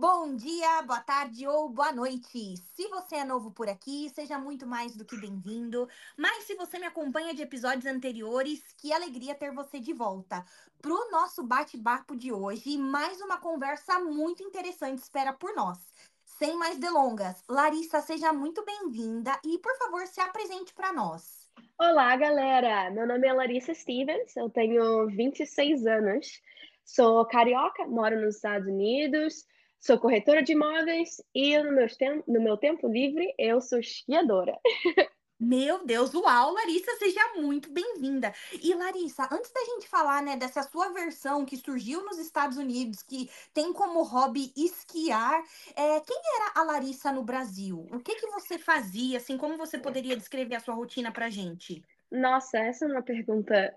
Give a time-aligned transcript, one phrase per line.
[0.00, 2.56] Bom dia, boa tarde ou boa noite.
[2.56, 5.88] Se você é novo por aqui, seja muito mais do que bem-vindo.
[6.16, 10.44] Mas se você me acompanha de episódios anteriores, que alegria ter você de volta
[10.80, 12.78] para o nosso bate-papo de hoje.
[12.78, 15.80] Mais uma conversa muito interessante espera por nós.
[16.24, 21.50] Sem mais delongas, Larissa, seja muito bem-vinda e, por favor, se apresente para nós.
[21.76, 22.88] Olá, galera!
[22.92, 26.40] Meu nome é Larissa Stevens, eu tenho 26 anos.
[26.84, 29.44] Sou carioca, moro nos Estados Unidos,
[29.80, 34.58] sou corretora de imóveis e no meu, tempo, no meu tempo livre eu sou esquiadora.
[35.40, 38.34] Meu Deus, uau, Larissa, seja muito bem-vinda.
[38.60, 43.04] E Larissa, antes da gente falar, né, dessa sua versão que surgiu nos Estados Unidos,
[43.04, 45.40] que tem como hobby esquiar,
[45.76, 47.86] é, quem era a Larissa no Brasil?
[47.92, 51.84] O que que você fazia, assim, como você poderia descrever a sua rotina pra gente?
[52.10, 53.72] Nossa, essa é uma pergunta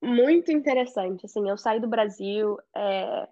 [0.00, 1.26] muito interessante.
[1.26, 3.28] Assim, eu saí do Brasil, é...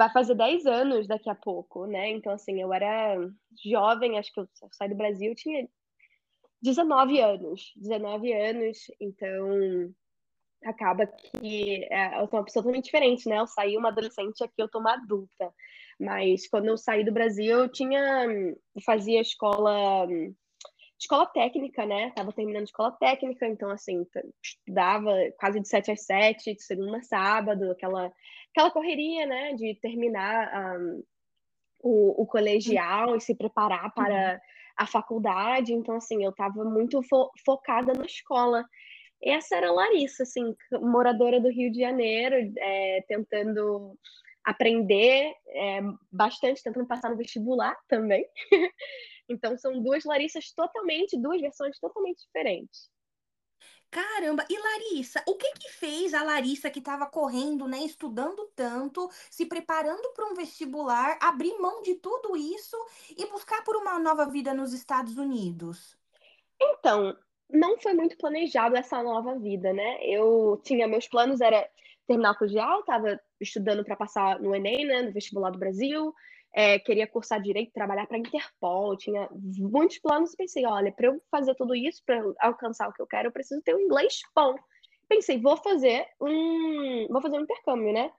[0.00, 2.08] vai fazer 10 anos daqui a pouco, né?
[2.08, 3.18] Então, assim, eu era
[3.62, 5.68] jovem, acho que eu saí do Brasil, tinha
[6.62, 7.70] 19 anos.
[7.76, 9.92] 19 anos, então
[10.64, 13.40] acaba que é, eu sou uma pessoa totalmente diferente, né?
[13.40, 15.52] Eu saí uma adolescente, aqui eu tô uma adulta.
[15.98, 18.24] Mas quando eu saí do Brasil, eu tinha.
[18.24, 20.06] Eu fazia escola
[21.00, 22.12] escola técnica, né?
[22.14, 24.06] Tava terminando escola técnica, então, assim,
[24.42, 28.12] estudava quase de sete às sete, de segunda a sábado, aquela,
[28.52, 29.54] aquela correria, né?
[29.54, 31.02] De terminar um,
[31.82, 34.40] o, o colegial e se preparar para uhum.
[34.76, 35.72] a faculdade.
[35.72, 38.64] Então, assim, eu tava muito fo focada na escola.
[39.22, 43.98] Essa era a Larissa, assim, moradora do Rio de Janeiro, é, tentando
[44.44, 48.26] aprender é, bastante, tentando passar no vestibular também.
[49.30, 52.90] Então são duas Larissas totalmente, duas versões totalmente diferentes.
[53.90, 59.10] Caramba, e Larissa, o que que fez a Larissa que estava correndo, né, estudando tanto,
[59.28, 62.76] se preparando para um vestibular, abrir mão de tudo isso
[63.16, 65.98] e buscar por uma nova vida nos Estados Unidos?
[66.60, 67.16] Então,
[67.48, 69.98] não foi muito planejado essa nova vida, né?
[70.04, 71.68] Eu tinha meus planos era
[72.06, 76.14] terminar o colegial, estava estudando para passar no Enem, né, no vestibular do Brasil
[76.52, 80.34] é, queria cursar direito, trabalhar para a Interpol, tinha muitos planos.
[80.34, 83.62] Pensei, olha, para eu fazer tudo isso, para alcançar o que eu quero, eu preciso
[83.62, 84.56] ter um inglês bom.
[85.08, 88.10] Pensei, vou fazer um, vou fazer um intercâmbio, né?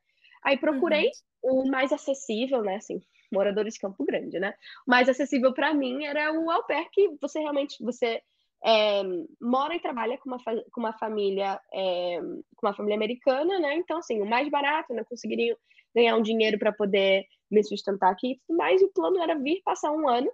[0.44, 1.10] Aí procurei
[1.44, 1.62] uhum.
[1.64, 2.76] o mais acessível, né?
[2.76, 3.00] Assim,
[3.32, 4.54] moradores de Campo Grande, né?
[4.88, 8.22] O mais acessível para mim era o au pair, que você realmente você
[8.64, 9.02] é,
[9.40, 10.38] mora e trabalha com uma,
[10.72, 12.20] com uma família é,
[12.56, 13.76] com uma família americana, né?
[13.76, 15.04] Então, assim, o mais barato, né?
[15.04, 15.58] Conseguiria
[15.96, 18.82] ganhar um dinheiro para poder me sustentar aqui e tudo mais.
[18.82, 20.32] E o plano era vir passar um ano,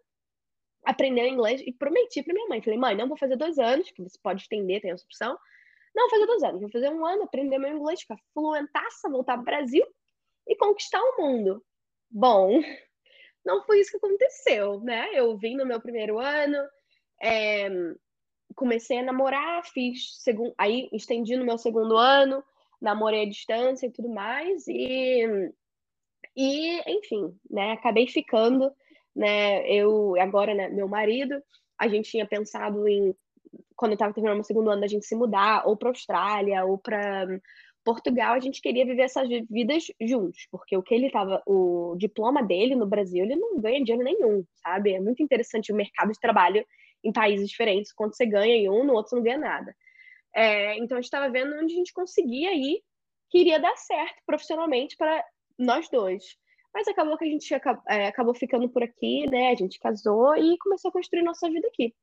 [0.86, 2.62] aprender inglês e prometi para minha mãe.
[2.62, 5.38] Falei, mãe, não vou fazer dois anos, que você pode estender, tem essa opção.
[5.96, 9.34] Não vou fazer dois anos, vou fazer um ano, aprender meu inglês, ficar fluentaça, voltar
[9.34, 9.86] para o Brasil
[10.48, 11.64] e conquistar o mundo.
[12.10, 12.62] Bom,
[13.44, 15.10] não foi isso que aconteceu, né?
[15.14, 16.58] Eu vim no meu primeiro ano,
[17.22, 17.68] é,
[18.56, 22.44] comecei a namorar, fiz segundo, aí estendi no meu segundo ano,
[22.82, 25.52] namorei à distância e tudo mais, e
[26.36, 28.72] e, enfim, né, acabei ficando,
[29.16, 31.42] né, eu, agora, né, meu marido,
[31.80, 33.16] a gente tinha pensado em,
[33.76, 36.78] quando eu estava terminando o segundo ano, a gente se mudar, ou para Austrália, ou
[36.78, 37.26] para
[37.84, 42.44] Portugal, a gente queria viver essas vidas juntos, porque o que ele estava, o diploma
[42.44, 44.94] dele no Brasil, ele não ganha dinheiro nenhum, sabe?
[44.94, 46.66] É muito interessante o mercado de trabalho
[47.04, 49.76] em países diferentes, quando você ganha em um, no outro você não ganha nada.
[50.34, 52.84] É, então a gente estava vendo onde a gente conseguia ir,
[53.30, 55.24] que iria dar certo profissionalmente para
[55.58, 56.24] nós dois.
[56.74, 57.54] Mas acabou que a gente
[57.88, 59.52] é, acabou ficando por aqui, né?
[59.52, 61.94] A gente casou e começou a construir nossa vida aqui.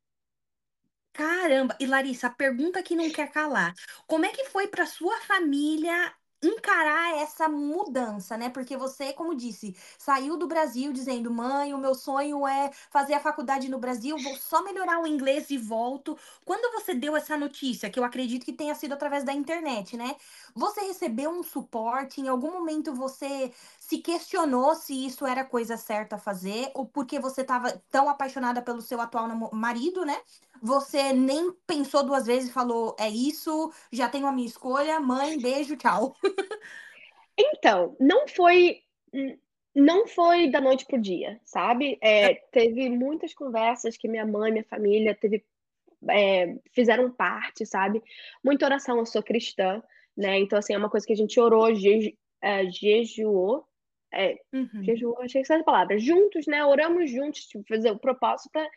[1.12, 1.76] Caramba!
[1.78, 3.72] E Larissa, a pergunta que não quer calar.
[4.06, 6.12] Como é que foi para sua família
[6.44, 8.48] encarar essa mudança, né?
[8.50, 13.20] Porque você, como disse, saiu do Brasil dizendo: "Mãe, o meu sonho é fazer a
[13.20, 16.16] faculdade no Brasil, vou só melhorar o inglês e volto".
[16.44, 20.16] Quando você deu essa notícia, que eu acredito que tenha sido através da internet, né?
[20.54, 22.20] Você recebeu um suporte?
[22.20, 27.18] Em algum momento você se questionou se isso era coisa certa a fazer ou porque
[27.20, 30.20] você estava tão apaixonada pelo seu atual marido, né?
[30.62, 35.38] Você nem pensou duas vezes e falou: é isso, já tenho a minha escolha, mãe,
[35.38, 36.16] beijo, tchau.
[37.36, 38.80] Então, não foi
[39.74, 41.98] não foi da noite pro dia, sabe?
[42.00, 45.44] É, teve muitas conversas que minha mãe, minha família teve,
[46.08, 48.00] é, fizeram parte, sabe?
[48.42, 49.82] Muita oração, eu sou cristã,
[50.16, 50.38] né?
[50.38, 53.66] Então, assim, é uma coisa que a gente orou, jeju, é, jejuou,
[54.12, 54.84] é, uhum.
[54.84, 56.64] jejuou, achei que essa palavra, juntos, né?
[56.64, 58.68] Oramos juntos, tipo, fazer o propósito para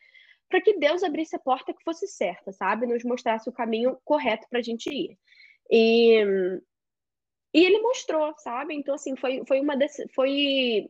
[0.50, 2.88] para que Deus abrisse a porta que fosse certa, sabe?
[2.88, 5.18] Nos mostrasse o caminho correto para a gente ir.
[5.70, 6.24] E,
[7.58, 8.76] e ele mostrou, sabe?
[8.76, 9.74] Então, assim, foi, foi uma
[10.14, 10.88] foi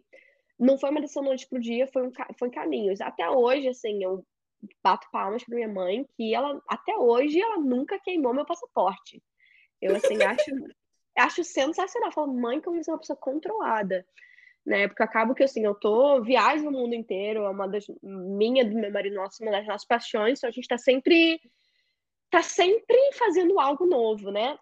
[0.60, 3.00] não foi uma decisão noite pro dia, foi, um, foi caminhos.
[3.00, 4.25] Até hoje, assim, eu
[4.84, 9.24] bato palmas pra minha mãe, que ela, até hoje, ela nunca queimou meu passaporte.
[9.81, 10.52] Eu, assim, acho,
[11.18, 12.10] acho sensacional.
[12.10, 14.06] Eu falo, mãe, como você é uma pessoa controlada.
[14.66, 14.90] Né?
[14.90, 18.75] Porque acabo que, assim, eu tô, viajo no mundo inteiro, é uma das, minha, do
[18.75, 21.40] meu marido nosso, uma das nossas paixões, então a gente tá sempre,
[22.30, 24.60] tá sempre fazendo algo novo, né?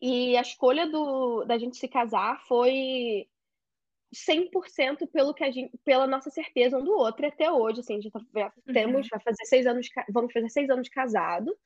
[0.00, 3.26] E a escolha do, da gente se casar foi
[4.14, 8.00] 100% pelo que a gente, pela nossa certeza um do outro até hoje, assim, a
[8.00, 9.08] gente tá, já temos, uhum.
[9.10, 11.56] vai fazer seis anos, vamos fazer seis anos de casado,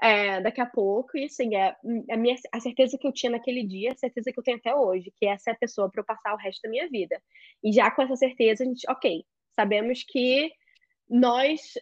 [0.00, 1.76] é, daqui a pouco, e assim, é,
[2.10, 4.74] a, minha, a certeza que eu tinha naquele dia, a certeza que eu tenho até
[4.74, 7.20] hoje, que essa é a pessoa para eu passar o resto da minha vida.
[7.62, 9.24] E já com essa certeza, a gente, ok,
[9.56, 10.52] sabemos que
[11.08, 11.74] nós,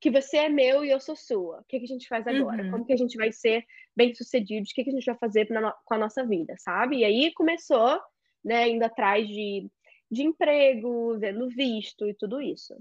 [0.00, 2.62] que você é meu e eu sou sua, o que, que a gente faz agora?
[2.64, 2.70] Uhum.
[2.70, 3.64] Como que a gente vai ser
[3.96, 4.70] bem-sucedidos?
[4.70, 5.48] O que, que a gente vai fazer
[5.84, 6.98] com a nossa vida, sabe?
[6.98, 8.00] E aí começou
[8.44, 9.70] né, indo atrás de,
[10.10, 12.74] de emprego, vendo visto e tudo isso.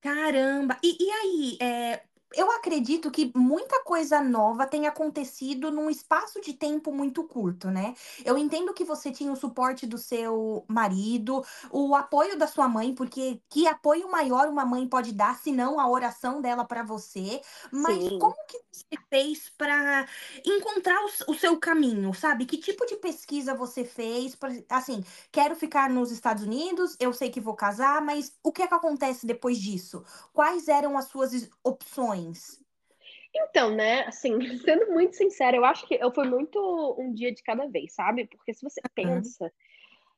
[0.00, 0.78] Caramba!
[0.82, 2.02] E, e aí, é,
[2.34, 7.94] eu acredito que muita coisa nova tem acontecido num espaço de tempo muito curto, né?
[8.24, 12.94] Eu entendo que você tinha o suporte do seu marido, o apoio da sua mãe,
[12.94, 17.40] porque que apoio maior uma mãe pode dar, se não a oração dela para você.
[17.70, 18.18] Mas Sim.
[18.18, 20.06] como que você fez para
[20.44, 22.44] encontrar o, o, seu caminho, sabe?
[22.44, 24.34] Que tipo de pesquisa você fez?
[24.34, 28.62] Pra, assim, quero ficar nos Estados Unidos, eu sei que vou casar, mas o que
[28.62, 30.04] é que acontece depois disso?
[30.32, 32.15] Quais eram as suas opções?
[33.34, 37.42] Então, né, assim, sendo muito sincera, eu acho que eu fui muito um dia de
[37.42, 38.26] cada vez, sabe?
[38.26, 39.52] Porque se você pensa,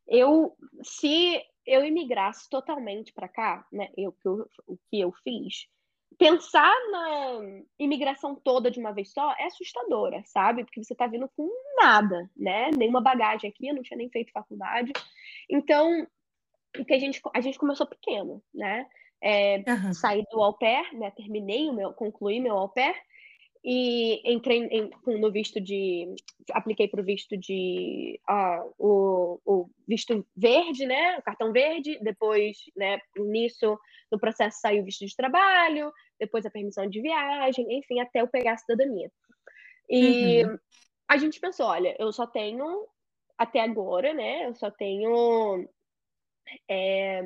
[0.06, 5.68] eu se eu imigrasse totalmente para cá, né, eu, eu, o que eu fiz,
[6.16, 10.64] pensar na imigração toda de uma vez só é assustadora, sabe?
[10.64, 11.48] Porque você tá vindo com
[11.80, 12.70] nada, né?
[12.76, 14.92] Nenhuma bagagem aqui, eu não tinha nem feito faculdade.
[15.50, 16.06] Então,
[16.78, 18.86] o que a gente a gente começou pequeno, né?
[19.22, 19.92] É, uhum.
[19.92, 21.10] Saí do au pair, né?
[21.10, 22.94] Terminei o meu, concluí meu au pair
[23.64, 26.14] e entrei em, no visto de,
[26.52, 31.18] apliquei para o visto de, uh, o, o, visto verde, né?
[31.18, 31.98] O cartão verde.
[32.00, 33.00] Depois, né?
[33.16, 33.78] Nisso,
[34.10, 38.28] no processo saiu o visto de trabalho, depois a permissão de viagem, enfim, até eu
[38.28, 39.10] pegar a cidadania.
[39.90, 40.58] E uhum.
[41.08, 42.86] a gente pensou, olha, eu só tenho
[43.36, 44.46] até agora, né?
[44.46, 45.68] Eu só tenho
[46.68, 47.22] é,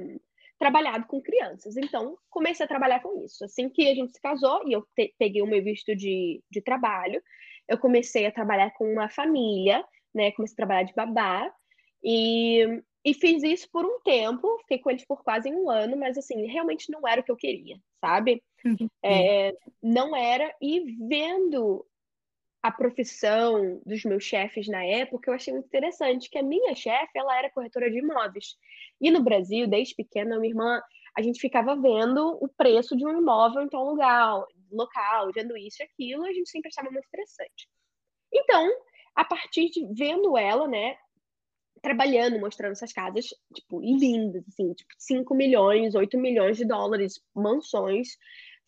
[0.63, 1.77] trabalhado com crianças.
[1.77, 3.45] Então, comecei a trabalhar com isso.
[3.45, 4.87] Assim que a gente se casou e eu
[5.19, 7.21] peguei o meu visto de, de trabalho,
[7.69, 10.31] eu comecei a trabalhar com uma família, né?
[10.31, 11.53] Comecei a trabalhar de babá
[12.01, 14.57] e, e fiz isso por um tempo.
[14.61, 17.37] Fiquei com eles por quase um ano, mas assim, realmente não era o que eu
[17.37, 18.41] queria, sabe?
[18.65, 18.89] Uhum.
[19.05, 20.55] É, não era.
[20.63, 20.79] E
[21.09, 21.85] vendo
[22.63, 27.19] a profissão dos meus chefes na época, eu achei muito interessante que a minha chefe,
[27.19, 28.57] ela era corretora de imóveis.
[29.01, 30.81] E no Brasil, desde pequena, minha irmã,
[31.17, 35.83] a gente ficava vendo o preço de um imóvel em tal lugar, local, vendo isso
[35.83, 37.69] e aquilo, a gente sempre achava muito interessante.
[38.33, 38.71] Então,
[39.15, 40.97] a partir de vendo ela, né,
[41.83, 48.17] trabalhando, mostrando essas casas, tipo, lindas, assim, tipo, 5 milhões, 8 milhões de dólares, mansões.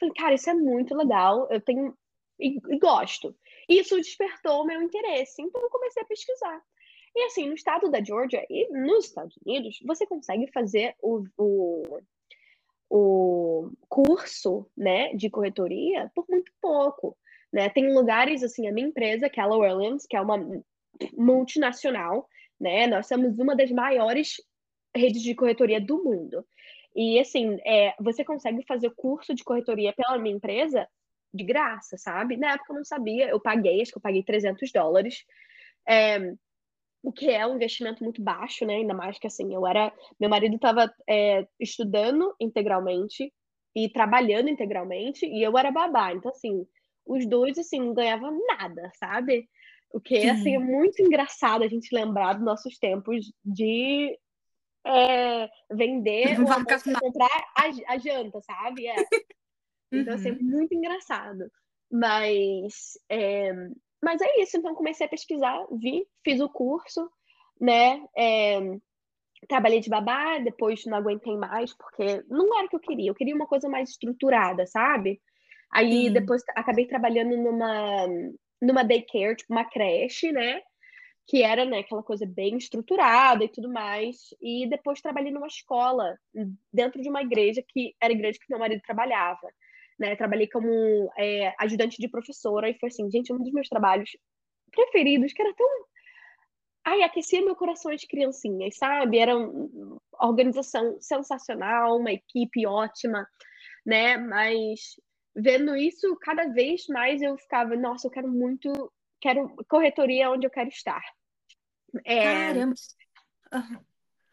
[0.01, 1.97] Falei, cara, isso é muito legal, eu tenho
[2.39, 3.35] e, e gosto.
[3.69, 6.63] Isso despertou o meu interesse, então eu comecei a pesquisar.
[7.17, 12.01] E assim, no estado da Georgia e nos Estados Unidos, você consegue fazer o, o,
[12.91, 17.17] o curso né, de corretoria por muito pouco.
[17.53, 17.69] Né?
[17.69, 20.39] Tem lugares, assim, a minha empresa, que é a Orleans, que é uma
[21.17, 22.29] multinacional,
[22.61, 22.87] né?
[22.89, 24.37] Nós somos uma das maiores
[24.95, 26.45] redes de corretoria do mundo.
[26.97, 30.89] E, assim, é, você consegue fazer curso de corretoria pela minha empresa
[31.35, 32.37] de graça, sabe?
[32.37, 35.25] Na época eu não sabia, eu paguei, acho que eu paguei 300 dólares,
[35.87, 36.33] é,
[37.03, 38.77] o que é um investimento muito baixo, né?
[38.77, 39.93] Ainda mais que assim, eu era.
[40.19, 43.33] Meu marido estava é, estudando integralmente
[43.77, 46.65] e trabalhando integralmente, e eu era babá, então assim,
[47.05, 49.49] os dois assim, não ganhavam nada, sabe?
[49.93, 50.31] O que Sim.
[50.31, 54.17] assim, é muito engraçado a gente lembrar dos nossos tempos de
[54.87, 58.87] é, vender ou comprar a, a janta, sabe?
[58.87, 58.95] É.
[60.01, 60.35] Então, assim, uhum.
[60.37, 61.51] assim, muito engraçado.
[61.91, 63.53] Mas é,
[64.03, 64.57] mas é isso.
[64.57, 67.11] Então, comecei a pesquisar, vi, fiz o curso,
[67.61, 68.05] né?
[68.17, 68.61] É,
[69.49, 73.11] trabalhei de babá, depois não aguentei mais, porque não era o que eu queria.
[73.11, 75.21] Eu queria uma coisa mais estruturada, sabe?
[75.73, 76.13] Aí, Sim.
[76.13, 78.07] depois, acabei trabalhando numa,
[78.61, 80.61] numa daycare, tipo uma creche, né?
[81.27, 84.35] que era né, aquela coisa bem estruturada e tudo mais.
[84.43, 86.19] E depois trabalhei numa escola,
[86.71, 89.49] dentro de uma igreja que era a igreja que meu marido trabalhava
[89.99, 90.17] né?
[90.17, 94.11] Trabalhei como é, ajudante de professora e foi assim, gente, um dos meus trabalhos
[94.71, 95.67] preferidos, que era tão
[96.85, 99.19] ai, aquecia meu coração as criancinhas, sabe?
[99.19, 103.27] Era uma organização sensacional, uma equipe ótima,
[103.87, 104.19] né?
[104.19, 104.97] Mas
[105.35, 110.51] vendo isso, cada vez mais eu ficava, nossa, eu quero muito, quero corretoria onde eu
[110.51, 111.03] quero estar.
[112.05, 112.23] É...
[112.23, 112.75] Caramba!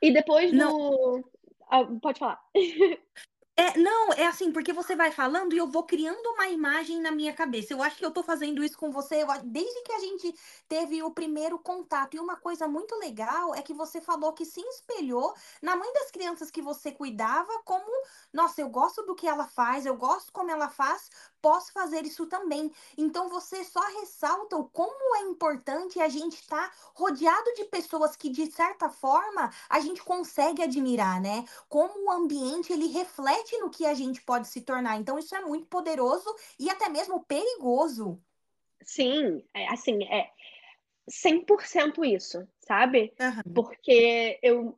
[0.01, 1.23] E depois do.
[1.69, 2.39] Ah, pode falar.
[3.57, 7.11] É, não, é assim, porque você vai falando e eu vou criando uma imagem na
[7.11, 7.73] minha cabeça.
[7.73, 10.33] Eu acho que eu tô fazendo isso com você desde que a gente
[10.67, 12.15] teve o primeiro contato.
[12.15, 16.09] E uma coisa muito legal é que você falou que se espelhou na mãe das
[16.09, 17.85] crianças que você cuidava, como,
[18.33, 21.09] nossa, eu gosto do que ela faz, eu gosto como ela faz,
[21.41, 22.71] posso fazer isso também.
[22.97, 28.15] Então você só ressalta o como é importante a gente estar tá rodeado de pessoas
[28.15, 31.45] que de certa forma a gente consegue admirar, né?
[31.67, 34.97] Como o ambiente ele reflete no que a gente pode se tornar.
[34.97, 38.21] Então isso é muito poderoso e até mesmo perigoso.
[38.83, 40.31] Sim, é, assim, é
[41.09, 43.13] 100% isso, sabe?
[43.19, 43.53] Uhum.
[43.53, 44.77] Porque eu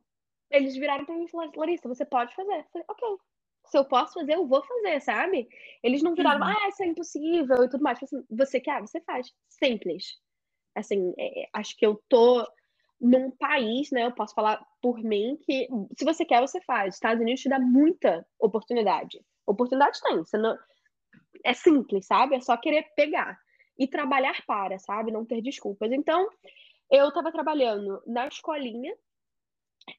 [0.50, 2.52] eles viraram para mim e falaram, Larissa, você pode fazer.
[2.52, 3.18] Eu falei, ok,
[3.66, 5.48] se eu posso fazer, eu vou fazer, sabe?
[5.82, 6.52] Eles não viraram, uhum.
[6.52, 8.02] ah, isso é impossível e tudo mais.
[8.02, 8.80] Assim, você quer?
[8.80, 9.32] Você faz.
[9.48, 10.18] Simples.
[10.74, 12.46] Assim, é, é, acho que eu tô
[13.00, 14.04] num país, né?
[14.04, 15.68] Eu posso falar por mim que
[15.98, 16.94] se você quer, você faz.
[16.94, 19.20] Estados Unidos te dá muita oportunidade.
[19.46, 20.18] Oportunidade tem.
[20.18, 20.56] Você não...
[21.44, 22.36] É simples, sabe?
[22.36, 23.38] É só querer pegar
[23.78, 25.10] e trabalhar para, sabe?
[25.10, 25.92] Não ter desculpas.
[25.92, 26.28] Então,
[26.90, 28.94] eu estava trabalhando na escolinha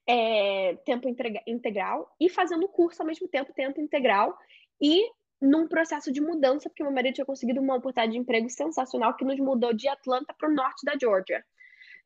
[0.07, 1.07] é, tempo
[1.47, 4.37] integral e fazendo curso ao mesmo tempo, tempo integral,
[4.81, 5.09] e
[5.41, 9.25] num processo de mudança, porque meu marido tinha conseguido uma oportunidade de emprego sensacional que
[9.25, 11.43] nos mudou de Atlanta para o norte da Georgia.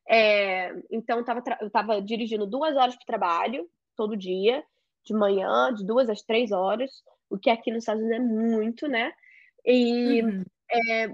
[0.08, 4.64] É, então, eu tava, eu estava dirigindo duas horas para o trabalho, todo dia,
[5.04, 6.90] de manhã, de duas às três horas,
[7.28, 9.12] o que aqui nos Estados Unidos é muito, né?
[9.64, 10.44] E uhum.
[10.70, 11.08] é,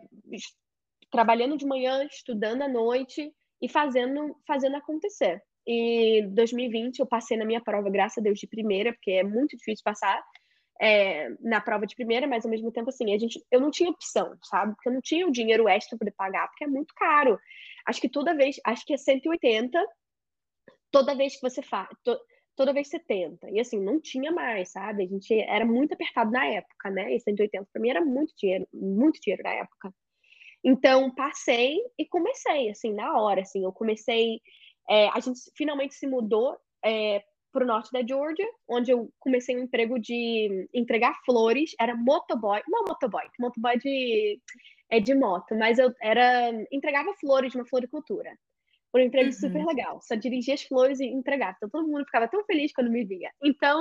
[1.11, 5.43] trabalhando de manhã, estudando à noite e fazendo, fazendo acontecer.
[5.67, 9.57] E 2020 eu passei na minha prova, graças a Deus, de primeira, porque é muito
[9.57, 10.23] difícil passar
[10.81, 13.91] é, na prova de primeira, mas ao mesmo tempo, assim, a gente, eu não tinha
[13.91, 14.75] opção, sabe?
[14.75, 17.39] Porque eu não tinha o dinheiro extra para pagar, porque é muito caro.
[17.87, 19.79] Acho que toda vez, acho que é 180
[20.91, 22.19] toda vez que você faz, to,
[22.55, 23.51] toda vez que você tenta.
[23.51, 25.05] E assim, não tinha mais, sabe?
[25.05, 27.15] A gente era muito apertado na época, né?
[27.15, 29.93] E 180 para mim era muito dinheiro, muito dinheiro na época.
[30.65, 34.41] Então, passei e comecei, assim, na hora, assim, eu comecei
[34.89, 39.57] é, a gente finalmente se mudou é, para o norte da Georgia, onde eu comecei
[39.57, 41.73] um emprego de entregar flores.
[41.81, 44.39] Era motoboy, não motoboy, motoboy de,
[44.91, 48.31] é de moto, mas eu era entregava flores de uma floricultura.
[48.95, 49.33] Um emprego uhum.
[49.33, 50.01] super legal.
[50.03, 51.55] Só dirigia as flores e entregava.
[51.57, 53.31] Então todo mundo ficava tão feliz quando me via.
[53.43, 53.81] Então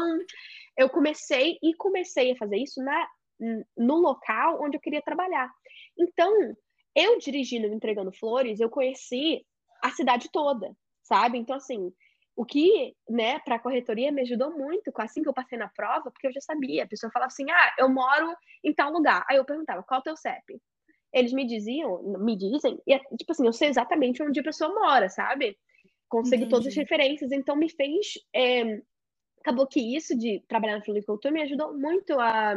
[0.77, 3.07] eu comecei e comecei a fazer isso na,
[3.77, 5.49] no local onde eu queria trabalhar.
[5.97, 6.33] Então,
[6.95, 9.45] eu dirigindo, entregando flores, eu conheci
[9.83, 11.37] a cidade toda sabe?
[11.37, 11.93] Então, assim,
[12.35, 16.11] o que, né, para a corretoria me ajudou muito, assim que eu passei na prova,
[16.11, 16.83] porque eu já sabia.
[16.83, 19.25] A pessoa falava assim: ah, eu moro em tal lugar.
[19.29, 20.59] Aí eu perguntava: qual é o teu CEP?
[21.13, 25.07] Eles me diziam, me dizem, e tipo assim, eu sei exatamente onde a pessoa mora,
[25.07, 25.57] sabe?
[26.09, 28.15] Consegui todas as referências, então me fez.
[28.33, 28.81] É...
[29.39, 32.55] Acabou que isso de trabalhar na floricultura me ajudou muito a,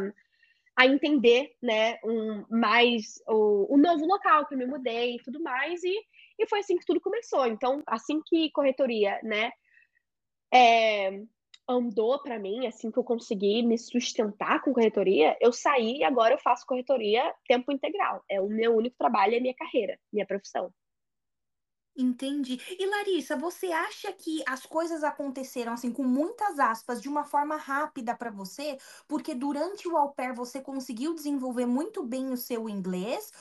[0.74, 5.38] a entender, né, um, mais o, o novo local que eu me mudei e tudo
[5.40, 5.94] mais, e
[6.38, 7.46] e foi assim que tudo começou.
[7.46, 9.50] Então, assim que corretoria, né,
[10.52, 11.22] é,
[11.68, 16.34] andou para mim, assim que eu consegui me sustentar com corretoria, eu saí e agora
[16.34, 18.24] eu faço corretoria tempo integral.
[18.28, 20.72] É o meu único trabalho, é minha carreira, minha profissão.
[22.00, 22.60] Entendi.
[22.78, 27.56] E Larissa, você acha que as coisas aconteceram assim com muitas aspas de uma forma
[27.56, 28.78] rápida para você,
[29.08, 33.32] porque durante o au pair você conseguiu desenvolver muito bem o seu inglês?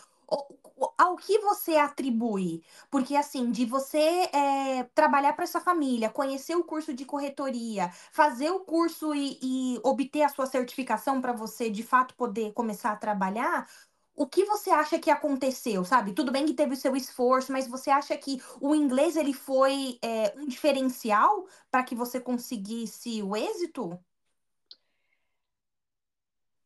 [0.98, 2.64] Ao que você atribui?
[2.90, 3.98] Porque, assim, de você
[4.34, 9.80] é, trabalhar para essa família, conhecer o curso de corretoria, fazer o curso e, e
[9.84, 13.68] obter a sua certificação para você, de fato, poder começar a trabalhar,
[14.16, 16.14] o que você acha que aconteceu, sabe?
[16.14, 20.00] Tudo bem que teve o seu esforço, mas você acha que o inglês ele foi
[20.04, 23.98] é, um diferencial para que você conseguisse o êxito?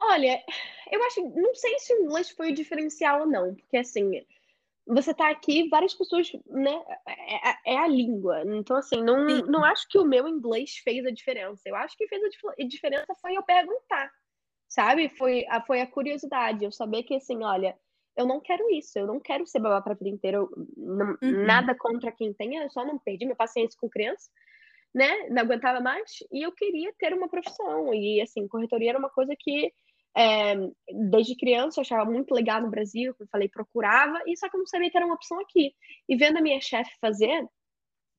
[0.01, 0.43] Olha,
[0.91, 4.24] eu acho, não sei se o inglês foi o diferencial ou não, porque assim,
[4.86, 8.43] você tá aqui, várias pessoas, né, é, é, é a língua.
[8.46, 11.62] Então, assim, não, não acho que o meu inglês fez a diferença.
[11.65, 14.12] Eu acho que fez a diferença foi eu perguntar,
[14.67, 15.10] sabe?
[15.10, 17.77] Foi a, foi a curiosidade, eu saber que, assim, olha,
[18.17, 21.46] eu não quero isso, eu não quero ser babá pra vida inteira, eu, não, uhum.
[21.46, 24.29] nada contra quem tenha, eu só não perdi minha paciência com criança,
[24.93, 25.29] né?
[25.29, 29.34] Não aguentava mais, e eu queria ter uma profissão, e, assim, corretoria era uma coisa
[29.39, 29.72] que
[30.18, 30.56] é,
[31.10, 34.60] desde criança eu achava muito legal no Brasil, como falei, procurava, e só que eu
[34.60, 35.74] não sabia que era uma opção aqui.
[36.10, 37.46] E vendo a minha chefe fazer,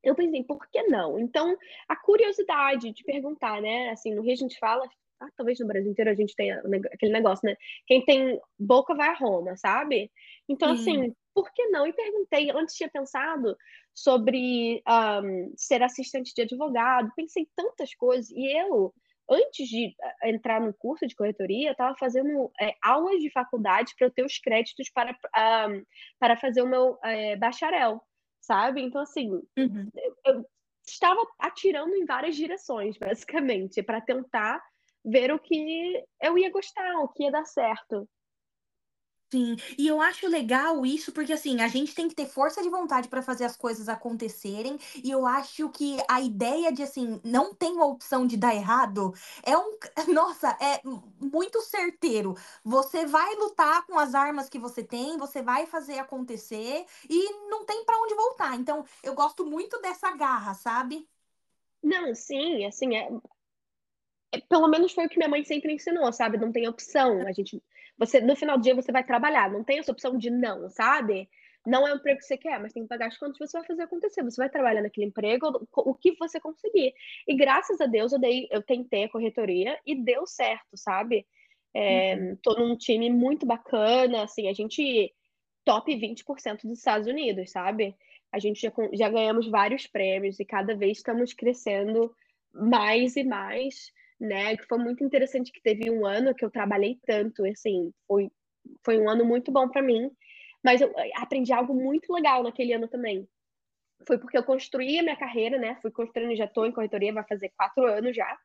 [0.02, 1.18] Eu pensei: "Por que não?".
[1.18, 1.56] Então,
[1.88, 4.88] a curiosidade de perguntar, né, assim, no Rio a gente fala
[5.20, 6.60] ah, talvez no Brasil inteiro a gente tenha
[6.92, 7.54] aquele negócio, né,
[7.86, 10.10] quem tem boca vai a Roma, sabe.
[10.48, 10.72] Então, Sim.
[10.72, 11.86] assim, por que não?
[11.86, 13.56] E perguntei, antes tinha pensado
[13.94, 15.22] sobre, hã,
[15.56, 18.92] ser assistente de advogado, pensei tantas coisas, e eu,
[19.32, 23.94] antes de a entrar no curso de corretoria, eu estava fazendo, eh, aulas de faculdade
[23.96, 25.82] para eu ter os créditos para hã,
[26.18, 28.02] para fazer o meu, eh, bacharel,
[28.40, 28.82] sabe.
[28.82, 29.92] Então, assim, Uhum.
[29.96, 30.46] eu eu
[30.86, 34.60] estava atirando em várias direções, basicamente, para tentar
[35.04, 38.08] ver o que eu ia gostar, o que ia dar certo.
[39.32, 42.68] Sim, e eu acho legal isso, porque assim, a gente tem que ter força de
[42.68, 47.54] vontade para fazer as coisas acontecerem, e eu acho que a ideia de assim, não
[47.54, 49.78] tem a opção de dar errado, é um
[50.12, 52.34] nossa, é mu muito certeiro.
[52.62, 57.64] Você vai lutar com as armas que você tem, você vai fazer acontecer, e não
[57.64, 58.54] tem para onde voltar.
[58.56, 61.08] Então, eu gosto muito dessa garra, sabe?
[61.82, 63.08] Não, sim, assim, é
[64.32, 67.32] É, pelo menos foi o que minha mãe sempre ensinou, sabe, não tem opção, a
[67.32, 67.62] gente
[68.06, 71.28] você no final do dia você vai trabalhar, não tem essa opção de não, sabe.
[71.64, 73.66] Não é o emprego que você quer, mas tem que pagar as contas, você vai
[73.66, 76.92] fazer acontecer, você vai trabalhar naquele emprego, o que você conseguir.
[77.26, 81.24] E graças a Deus eu dei eu tentei a corretoria e deu certo, sabe.
[81.74, 81.80] Uhum.
[81.82, 85.14] Eh, tô num time muito bacana, assim, a gente
[85.64, 87.94] top 20% dos Estados Unidos, sabe.
[88.32, 92.12] A gente já já ganhamos vários prêmios e cada vez estamos crescendo
[92.52, 96.98] mais e mais, né, que foi muito interessante que teve um ano que eu trabalhei
[97.06, 98.30] tanto, assim, foi
[98.84, 100.10] foi um ano muito bom para mim,
[100.64, 103.28] mas eu, eh, aprendi algo muito legal naquele ano também.
[104.06, 107.24] Foi porque eu construí a minha carreira, né, fui construindo, já tô em corretoria, vai
[107.28, 108.36] fazer 4 anos já.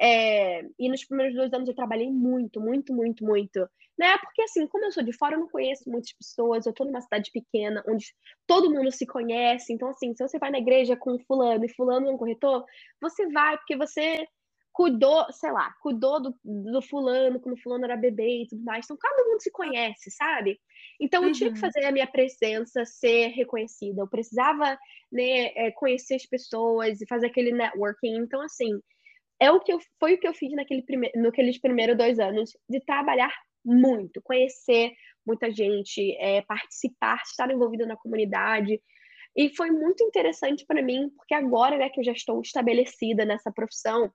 [0.00, 3.60] Eh, e nos primeiros 2 anos eu trabalhei muito, muito, muito, muito,
[3.98, 6.84] né, porque assim, como eu sou de fora, eu não conheço muitas pessoas, eu tô
[6.84, 8.06] numa cidade pequena, onde
[8.46, 12.08] todo mundo se conhece, então assim, se você vai na igreja com fulano e fulano
[12.08, 12.64] é um corretor,
[13.00, 14.26] você vai porque você
[14.74, 18.86] cuidou, sei lá, cuidou do do fulano quando o fulano era bebê e tudo mais,
[18.86, 20.60] então todo mundo se conhece, sabe.
[21.00, 21.60] Então eu tinha que Uhum.
[21.60, 24.78] fazer a minha presença ser reconhecida, eu precisava,
[25.12, 28.70] né, eh, conhecer as pessoas e fazer aquele networking, então assim,
[29.40, 32.50] é o que eu foi o que eu fiz naquele prime naqueles primeiro 2 anos,
[32.68, 33.32] de trabalhar
[33.64, 34.92] muito, conhecer
[35.26, 38.80] muita gente, eh, participar, estar envolvida na comunidade,
[39.36, 43.52] e foi muito interessante para mim, porque agora, né, que eu já estou estabelecida nessa
[43.52, 44.12] profissão,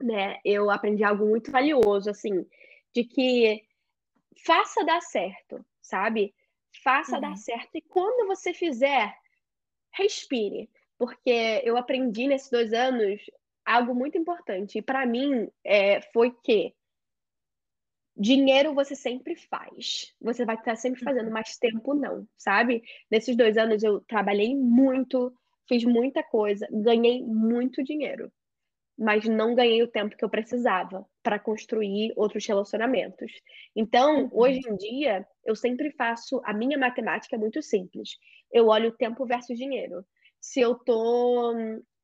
[0.00, 2.46] né, eu aprendi algo muito valioso, assim,
[2.94, 3.62] de que
[4.46, 6.34] faça dar certo, sabe.
[6.84, 7.36] Faça dar Uhum.
[7.36, 9.14] certo e quando você fizer,
[9.94, 13.20] respire, porque eu aprendi nesses 2 anos
[13.66, 16.74] algo muito importante e para mim, eh, foi que
[18.18, 21.30] dinheiro você sempre faz, você vai estar sempre fazendo, Uhum.
[21.30, 22.82] mas tempo não, sabe.
[23.10, 25.32] Nesses 2 anos eu trabalhei muito,
[25.68, 28.32] fiz muita coisa, ganhei muito dinheiro,
[28.98, 33.32] mas não ganhei o tempo que eu precisava para construir outros relacionamentos.
[33.74, 34.70] Então, hoje Uhum.
[34.70, 38.10] em dia, eu sempre faço a minha matemática é muito simples,
[38.52, 40.04] eu olho tempo versus dinheiro.
[40.40, 41.52] Se eu tô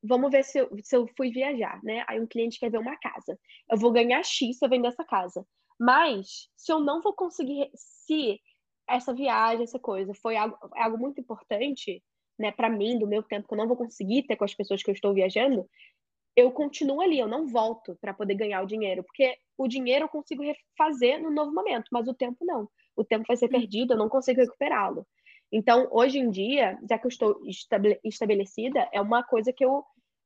[0.04, 2.96] vamos ver se eu se eu fui viajar, né, aí um cliente quer ver uma
[2.98, 3.38] casa,
[3.70, 5.46] eu vou ganhar "X" se eu vender essa casa,
[5.78, 8.38] mas se eu não vou conseguir se
[8.88, 12.02] essa viagem, essa coisa foi algo é algo muito importante,
[12.38, 14.82] né, para mim, do meu tempo que eu não vou conseguir ter com as pessoas
[14.82, 15.68] que eu estou viajando,
[16.36, 20.08] eu continuo ali, eu não volto para poder ganhar o dinheiro, porque o dinheiro eu
[20.08, 22.68] consigo refazer no novo momento, mas o tempo não.
[22.96, 23.50] O tempo vai ser Hum.
[23.50, 25.06] perdido, eu não consigo recuperá-lo.
[25.52, 29.84] Então, hoje em dia, já que eu estou estabele estabelecida, é uma coisa que eu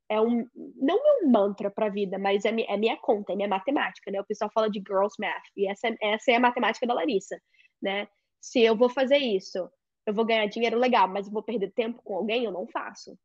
[0.08, 3.36] é um não é um mantra para a vida, mas é é minha conta, é
[3.36, 6.40] minha matemática, né, o pessoal fala de girls math, e essa é essa é a
[6.40, 7.36] matemática da Larissa,
[7.82, 8.06] né.
[8.40, 9.68] Se eu vou fazer isso,
[10.06, 13.18] eu vou ganhar dinheiro, legal, mas eu vou perder tempo com alguém, eu não faço.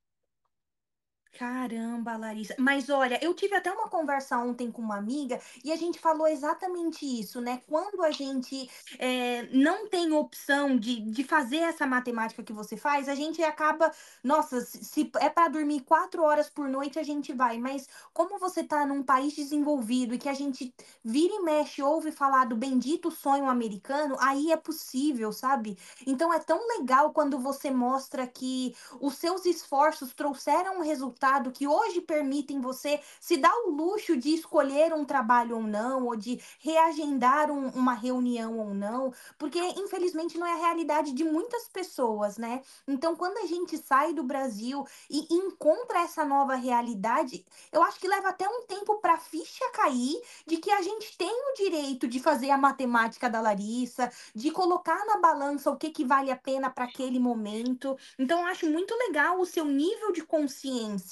[1.33, 2.53] Caramba, Larissa.
[2.59, 6.27] Mas olha, eu tive até uma conversa ontem com uma amiga e a gente falou
[6.27, 7.61] exatamente isso, né?
[7.67, 13.07] Quando a gente eh, não tem opção de, de fazer essa matemática que você faz,
[13.07, 13.91] a gente acaba,
[14.21, 17.57] nossa, se é para dormir quatro horas por noite, a gente vai.
[17.57, 22.11] Mas como você tá num país desenvolvido e que a gente vira e mexe, ouve
[22.11, 25.77] falar do bendito sonho americano, aí é possível, sabe?
[26.05, 30.81] Então é tão legal quando você mostra que os seus esforços trouxeram um
[31.21, 36.05] resultado que hoje permitem você se dar o luxo de escolher um trabalho ou não,
[36.05, 41.23] ou de reagendar um, uma reunião ou não, porque infelizmente não é a realidade de
[41.23, 42.61] muitas pessoas, né?
[42.87, 48.07] Então, quando a gente sai do Brasil e encontra essa nova realidade, eu acho que
[48.07, 52.07] leva até um tempo para a ficha cair de que a gente tem o direito
[52.07, 56.35] de fazer a matemática da Larissa, de colocar na balança o que, que vale a
[56.35, 57.95] pena para aquele momento.
[58.17, 61.10] Então, eu acho muito legal o seu nível de consciência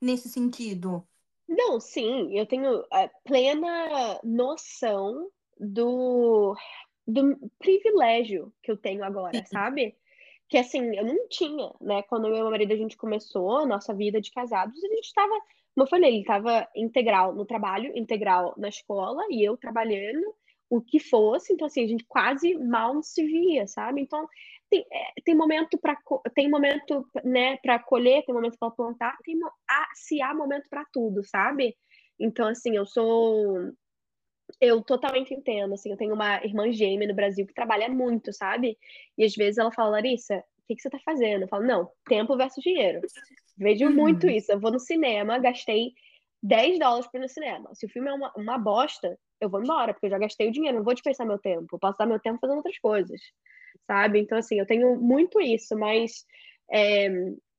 [0.00, 1.06] nesse sentido.
[1.48, 6.56] Não, sim, eu tenho a plena noção do,
[7.06, 9.46] do privilégio que eu tenho agora, Sim.
[9.46, 9.96] sabe?
[10.48, 12.02] Que assim, eu não tinha, né?
[12.02, 15.06] Quando eu e meu marido a gente começou a nossa vida de casados, a gente
[15.06, 15.32] estava,
[15.74, 20.34] como eu falei, ele estava integral no trabalho, integral na escola, e eu trabalhando
[20.68, 24.02] o que fosse, então assim, a gente quase mal se via, sabe?
[24.02, 24.28] Então,
[24.70, 25.98] tem, é, tem momento para
[26.34, 30.84] tem momento né para colher tem momento para plantar tem há, se há momento para
[30.92, 31.76] tudo sabe?
[32.18, 33.72] Então assim eu sou
[34.60, 38.78] eu totalmente entendo assim eu tenho uma irmã gêmea no Brasil que trabalha muito sabe?
[39.18, 41.42] E às vezes ela fala Larissa o que, que você tá fazendo?
[41.42, 43.00] Eu falo não tempo versus dinheiro.
[43.58, 43.94] Vejo uhum.
[43.94, 45.92] muito isso eu vou no cinema gastei
[46.42, 47.74] 10 dólares para ir no cinema.
[47.74, 50.52] Se o filme é uma, uma bosta eu vou embora porque eu já gastei o
[50.52, 53.20] dinheiro não vou dispensar meu tempo eu posso dar meu tempo fazendo outras coisas
[53.90, 54.20] sabe?
[54.20, 56.24] Então, assim, eu tenho muito isso, mas
[56.72, 57.08] é,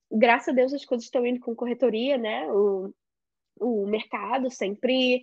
[0.09, 2.47] graças a Deus as coisas estão indo com corretoria, né?
[2.49, 2.93] O,
[3.59, 5.21] o mercado sempre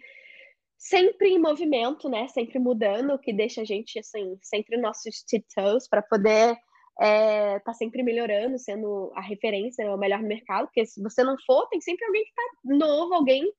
[0.77, 2.29] sempre em movimento, né?
[2.29, 6.55] Sempre mudando, o que deixa a gente assim sempre nossos tiptoes para poder
[7.01, 11.37] é, tá sempre melhorando, sendo a referência, né, o melhor mercado, porque se você não
[11.47, 13.51] for, tem sempre alguém que tá novo, alguém,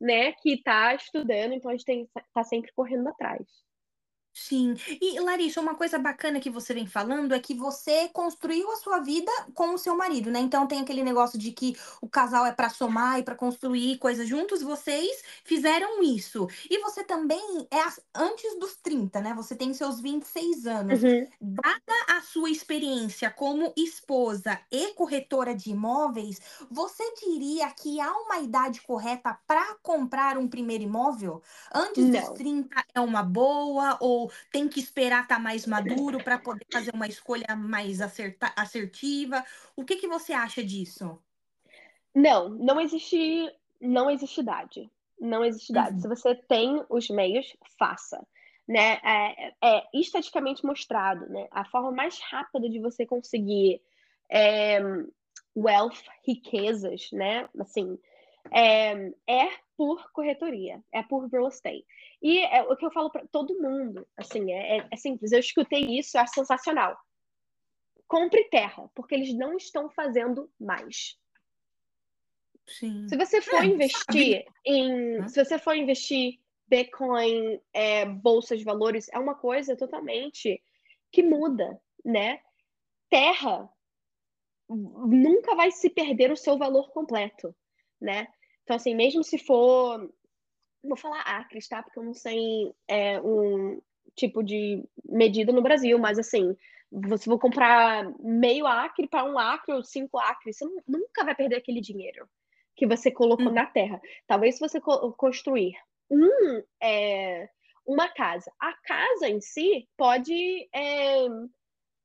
[0.00, 3.46] né, que tá estudando, então a gente tem tá sempre correndo atrás.
[4.38, 4.76] Sim.
[5.00, 9.00] E Larissa, uma coisa bacana que você vem falando é que você construiu a sua
[9.00, 10.38] vida com o seu marido, né?
[10.38, 14.28] Então tem aquele negócio de que o casal é para somar e para construir coisas
[14.28, 16.46] juntos, vocês fizeram isso.
[16.70, 17.82] E você também é
[18.14, 19.34] antes dos 30, né?
[19.34, 21.02] Você tem seus 26 anos.
[21.02, 21.26] Uhum.
[21.40, 28.38] Dada a sua experiência como esposa e corretora de imóveis, você diria que há uma
[28.38, 31.42] idade correta para comprar um primeiro imóvel?
[31.74, 32.20] Antes Não.
[32.20, 36.66] dos 30 é uma boa ou tem que esperar estar tá mais maduro para poder
[36.72, 39.44] fazer uma escolha mais acerta, assertiva?
[39.76, 41.18] O que, que você acha disso?
[42.14, 44.90] Não, não existe, não existe idade.
[45.20, 45.94] Não existe idade.
[45.94, 46.00] Uhum.
[46.00, 48.24] Se você tem os meios, faça.
[48.66, 49.00] Né?
[49.02, 51.48] É, é estaticamente mostrado, né?
[51.50, 53.80] A forma mais rápida de você conseguir
[54.30, 54.78] é,
[55.56, 57.48] wealth, riquezas, né?
[57.58, 57.98] Assim,
[58.52, 61.86] é, é por corretoria, é por real estate.
[62.20, 65.32] E é o que eu falo para todo mundo, assim, é, é, é, simples.
[65.32, 66.98] Eu escutei isso, é sensacional.
[68.06, 71.18] Compre terra, porque eles não estão fazendo mais.
[72.66, 73.08] Sim.
[73.08, 74.46] Se você for é, investir sabe?
[74.64, 80.62] em, se você for investir Bitcoin, é, bolsas de valores, é uma coisa totalmente
[81.10, 82.40] que muda, né?
[83.08, 83.70] Terra
[84.68, 87.54] nunca vai se perder o seu valor completo,
[88.00, 88.28] né?
[88.68, 90.12] Então, assim, mesmo se for.
[90.84, 91.82] Vou falar acres, tá?
[91.82, 93.80] Porque eu não sei é, um
[94.14, 96.54] tipo de medida no Brasil, mas assim,
[96.92, 101.56] você for comprar meio acre para um acre ou cinco acres, você nunca vai perder
[101.56, 102.28] aquele dinheiro
[102.76, 103.54] que você colocou hum.
[103.54, 103.98] na terra.
[104.26, 105.72] Talvez se você co construir
[106.10, 107.48] um, é,
[107.86, 111.26] uma casa, a casa em si pode é,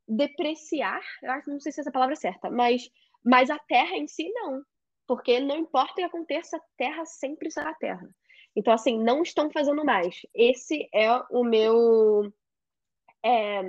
[0.08, 2.90] depreciar, eu não sei se essa palavra é certa, mas,
[3.22, 4.64] mas a terra em si não.
[5.14, 8.10] Porque não importa o que aconteça, a Terra sempre será Terra.
[8.56, 10.22] Então, assim, não estão fazendo mais.
[10.34, 12.34] Esse é o meu.
[13.24, 13.62] É,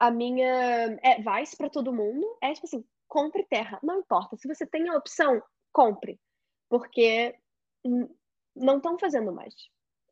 [0.00, 3.78] a minha é, advice para todo mundo é tipo assim: compre terra.
[3.80, 4.36] Não importa.
[4.36, 5.40] Se você tem a opção,
[5.72, 6.18] compre.
[6.68, 7.36] Porque
[8.56, 9.54] não estão fazendo mais.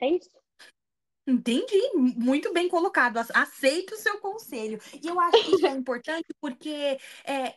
[0.00, 0.30] É isso.
[1.26, 3.18] Entendi, muito bem colocado.
[3.34, 4.80] Aceito o seu conselho.
[5.02, 7.56] E eu acho que isso é importante porque é,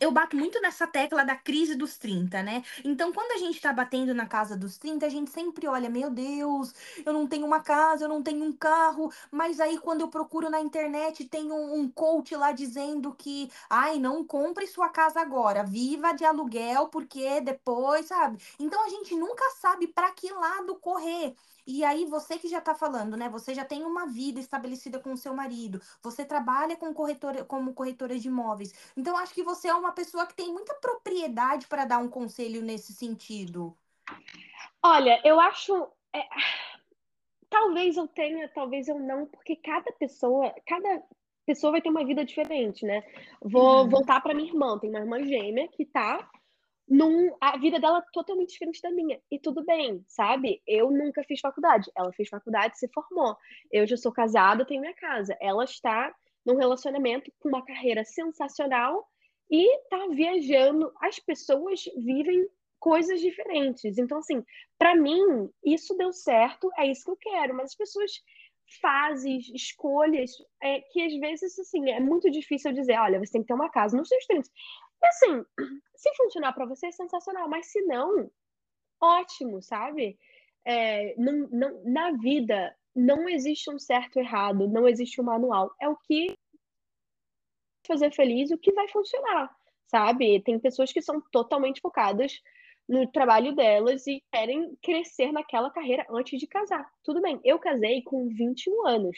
[0.00, 2.64] eu bato muito nessa tecla da crise dos 30, né?
[2.84, 6.10] Então, quando a gente tá batendo na casa dos 30, a gente sempre olha, meu
[6.10, 10.08] Deus, eu não tenho uma casa, eu não tenho um carro, mas aí quando eu
[10.08, 15.20] procuro na internet, tem um, um coach lá dizendo que, ai, não compre sua casa
[15.20, 18.38] agora, viva de aluguel, porque depois, sabe?
[18.58, 21.34] Então a gente nunca sabe para que lado correr.
[21.66, 23.28] E aí, você que já está falando, né?
[23.28, 27.74] Você já tem uma vida estabelecida com o seu marido, você trabalha com corretora, como
[27.74, 28.72] corretora de imóveis.
[28.96, 32.62] Então, acho que você é uma pessoa que tem muita propriedade para dar um conselho
[32.62, 33.76] nesse sentido.
[34.82, 35.88] Olha, eu acho.
[36.14, 36.22] É...
[37.48, 41.02] Talvez eu tenha, talvez eu não, porque cada pessoa, cada
[41.46, 43.04] pessoa vai ter uma vida diferente, né?
[43.40, 43.88] Vou uhum.
[43.88, 46.28] voltar para minha irmã, tem uma irmã gêmea que tá
[46.88, 49.20] num, a vida dela é totalmente diferente da minha.
[49.30, 50.62] E tudo bem, sabe?
[50.66, 51.90] Eu nunca fiz faculdade.
[51.96, 53.36] Ela fez faculdade, se formou.
[53.72, 55.36] Eu já sou casada, tenho minha casa.
[55.40, 59.04] Ela está num relacionamento com uma carreira sensacional
[59.50, 60.92] e tá viajando.
[61.00, 62.46] As pessoas vivem
[62.78, 63.98] coisas diferentes.
[63.98, 64.44] Então, assim,
[64.78, 67.54] para mim, isso deu certo, é isso que eu quero.
[67.54, 68.12] Mas as pessoas
[68.80, 70.30] fases, escolhas,
[70.62, 73.70] é, que às vezes, assim, é muito difícil dizer, olha, você tem que ter uma
[73.70, 74.48] casa nos seus 30.
[75.02, 75.44] E assim,
[75.96, 78.30] se funcionar para você, é sensacional, mas se não,
[79.00, 80.18] ótimo, sabe?
[80.64, 85.72] É, não, não, na vida, não existe um certo ou errado, não existe um manual.
[85.80, 86.34] É o que
[87.86, 89.54] fazer feliz, o que vai funcionar,
[89.86, 90.42] sabe?
[90.42, 92.40] Tem pessoas que são totalmente focadas
[92.88, 96.88] no trabalho delas e querem crescer naquela carreira antes de casar.
[97.02, 99.16] Tudo bem, eu casei com 21 anos,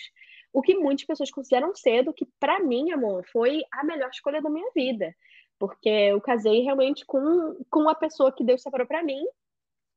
[0.53, 4.49] o que muitas pessoas consideram cedo, que para mim, amor, foi a melhor escolha da
[4.49, 5.15] minha vida,
[5.59, 9.23] porque eu casei realmente com, com a pessoa que Deus separou para mim.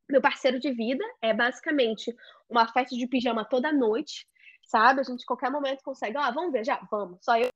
[0.10, 2.14] Meu parceiro de vida é basicamente
[2.50, 4.28] uma festa de pijama toda noite,
[4.66, 5.00] sabe?
[5.00, 6.86] A gente, qualquer momento, consegue, ah, vamos viajar?
[6.92, 7.24] Vamos.
[7.24, 7.48] Só eu.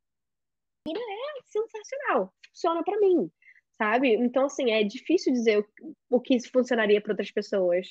[0.88, 2.32] É sensacional.
[2.48, 3.30] Funciona para mim
[3.78, 4.14] sabe?
[4.16, 7.88] Então, assim, é difícil dizer o, o que funcionaria para outras pessoas.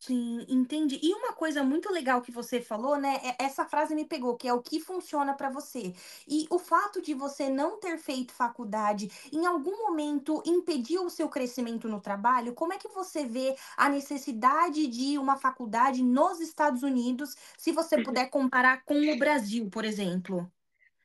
[0.00, 1.00] Sim, entendi.
[1.02, 3.16] E uma coisa muito legal que você falou, né?
[3.24, 5.94] é- Essa frase me pegou, que é o que funciona para você.
[6.28, 11.26] E o fato de você não ter feito faculdade, em algum momento impediu o seu
[11.30, 12.52] crescimento no trabalho?
[12.52, 17.96] Como é que você vê a necessidade de uma faculdade nos Estados Unidos, se você
[17.98, 20.50] puder comparar com o Brasil, por exemplo?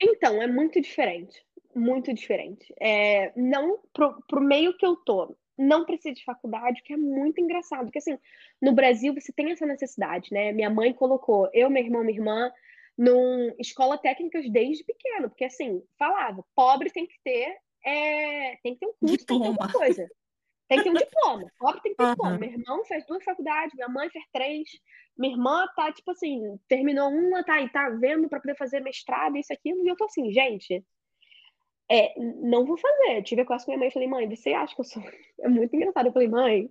[0.02, 1.46] Então, é muito diferente.
[1.80, 2.74] Muito diferente.
[2.80, 7.40] É, não pro, pro meio que eu tô, não precisa de faculdade, que é muito
[7.40, 7.86] engraçado.
[7.86, 8.18] Porque, assim,
[8.62, 10.52] no Brasil você tem essa necessidade, né?
[10.52, 12.52] Minha mãe colocou eu, meu irmão, minha irmã,
[12.98, 15.30] num escola técnicas desde pequeno.
[15.30, 19.26] Porque, assim, falava, pobre tem que ter, é, tem que ter um curso, tem que
[19.26, 19.48] ter Diploma.
[19.48, 20.10] alguma coisa.
[20.68, 21.52] Tem que ter um diploma.
[21.58, 22.12] Pobre tem que ter Aham.
[22.12, 22.38] diploma.
[22.38, 24.70] Meu irmão fez duas faculdades, minha mãe fez três.
[25.18, 29.38] Minha irmã tá, tipo assim, terminou uma, tá aí, tá vendo pra poder fazer mestrado,
[29.38, 29.84] isso, aquilo.
[29.84, 30.86] E eu tô assim, gente,
[31.90, 33.18] é, não vou fazer.
[33.18, 35.04] Eu tive a classe com minha mãe e falei, mãe, você acha que eu sou.
[35.42, 36.08] É muito engraçado.
[36.08, 36.70] Eu falei, mãe,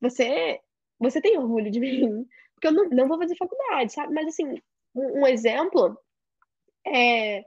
[0.00, 0.60] você,
[0.98, 2.26] você tem orgulho de mim?
[2.54, 4.14] Porque eu não, não vou fazer faculdade, sabe?
[4.14, 4.60] Mas, assim,
[4.94, 5.98] um, um exemplo
[6.86, 7.44] é.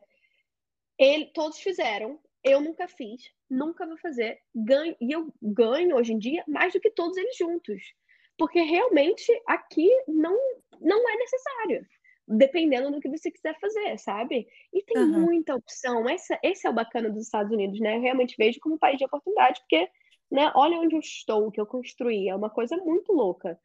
[0.99, 4.41] Ele, todos fizeram, eu nunca fiz, nunca vou fazer.
[4.53, 7.93] Ganho, e eu ganho hoje em dia mais do que todos eles juntos.
[8.35, 10.35] Porque realmente aqui não,
[10.81, 11.87] não é necessário
[12.27, 14.47] dependendo do que você quiser fazer, sabe?
[14.73, 15.19] E tem Aham.
[15.21, 16.07] muita opção.
[16.09, 17.95] Essa, esse é o bacana dos Estados Unidos, né?
[17.95, 19.89] Eu realmente vejo como um país de oportunidade, porque,
[20.29, 23.57] né, olha onde eu estou, o que eu construí, é uma coisa muito louca.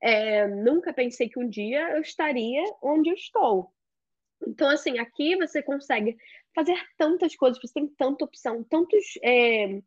[0.00, 3.72] É, nunca pensei que um dia eu estaria onde eu estou.
[4.46, 6.16] Então, assim, aqui você consegue
[6.54, 9.80] fazer tantas coisas, você tem tanta opção, tantos é,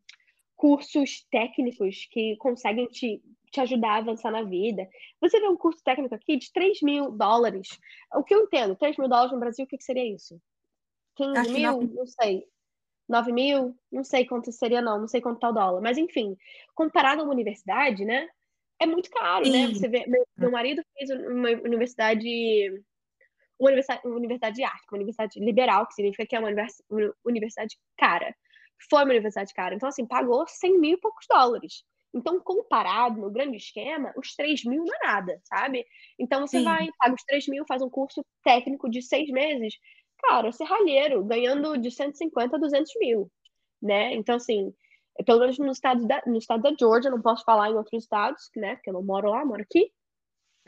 [0.60, 4.86] cursos técnicos que conseguem te, te ajudar a avançar na vida.
[5.18, 7.66] Você vê um curso técnico aqui de 3 mil dólares.
[8.14, 10.38] O que eu entendo, 3 mil dólares no Brasil, o que, que seria isso?
[11.16, 11.62] 15 Acho mil?
[11.62, 11.80] não.
[11.80, 12.44] Não sei.
[13.08, 13.74] 9 mil?
[13.90, 15.00] Não sei quanto seria, não.
[15.00, 15.80] Não sei quanto tá o dólar.
[15.80, 16.36] Mas, enfim,
[16.74, 18.28] comparado a uma universidade, né?
[18.78, 19.68] É muito caro, né?
[19.68, 19.74] Sim.
[19.74, 22.28] Você vê, meu, meu marido fez uma universidade,
[23.58, 26.50] uma universidade, uma universidade de arte, uma universidade liberal, que significa que é uma
[27.24, 28.34] universidade cara.
[28.88, 29.74] Foi uma universidade cara.
[29.74, 31.84] Então, assim, pagou 100 mil e poucos dólares.
[32.12, 35.86] Então, comparado no grande esquema, os 3 mil não é nada, sabe?
[36.18, 36.64] Então, você Sim.
[36.64, 39.74] vai, paga os 3 mil, faz um curso técnico de seis meses.
[40.18, 43.30] Cara, serralheiro, ganhando de 150 a 200 mil,
[43.80, 44.12] né?
[44.14, 44.74] Então, assim,
[45.24, 48.50] pelo menos no estado da, no estado da Georgia, não posso falar em outros estados,
[48.56, 48.74] né?
[48.74, 49.92] Porque eu não moro lá, moro aqui.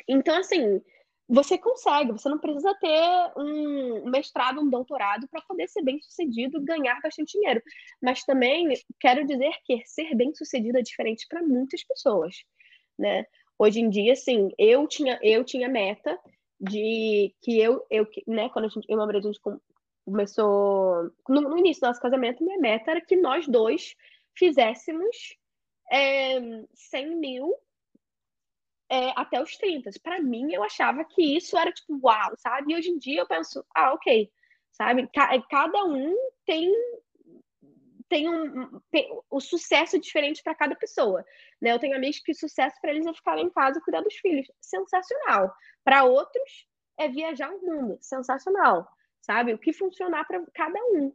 [0.09, 0.81] Então, assim,
[1.29, 6.59] você consegue, você não precisa ter um mestrado, um doutorado para poder ser bem sucedido
[6.59, 7.63] e ganhar bastante dinheiro.
[8.03, 8.69] Mas também
[9.01, 12.35] quero dizer que ser bem sucedido é diferente para muitas pessoas,
[12.99, 13.25] né?
[13.59, 16.19] Hoje em dia, assim, eu tinha, eu tinha meta
[16.61, 19.41] de que eu, eu né, quando a gente, eu e a gente
[20.05, 23.95] começou, no, no início do nosso casamento, minha meta era que nós dois
[24.37, 25.37] fizéssemos
[25.91, 26.41] é,
[26.75, 27.55] 100 mil
[28.93, 29.89] é, até os 30.
[30.03, 32.73] Para mim, eu achava que isso era tipo, uau, sabe?
[32.73, 34.31] E hoje em dia eu penso, ah, ok,
[34.71, 35.09] sabe?
[35.49, 36.71] Cada um tem
[38.11, 38.79] tem um,
[39.33, 41.25] um sucesso diferente para cada pessoa,
[41.59, 41.73] né?
[41.73, 45.51] Eu tenho amigos que sucesso para eles é ficar em casa cuidar dos filhos, sensacional.
[45.83, 48.87] Para outros é viajar o mundo, sensacional,
[49.23, 49.55] sabe?
[49.55, 51.15] O que funcionar para cada um.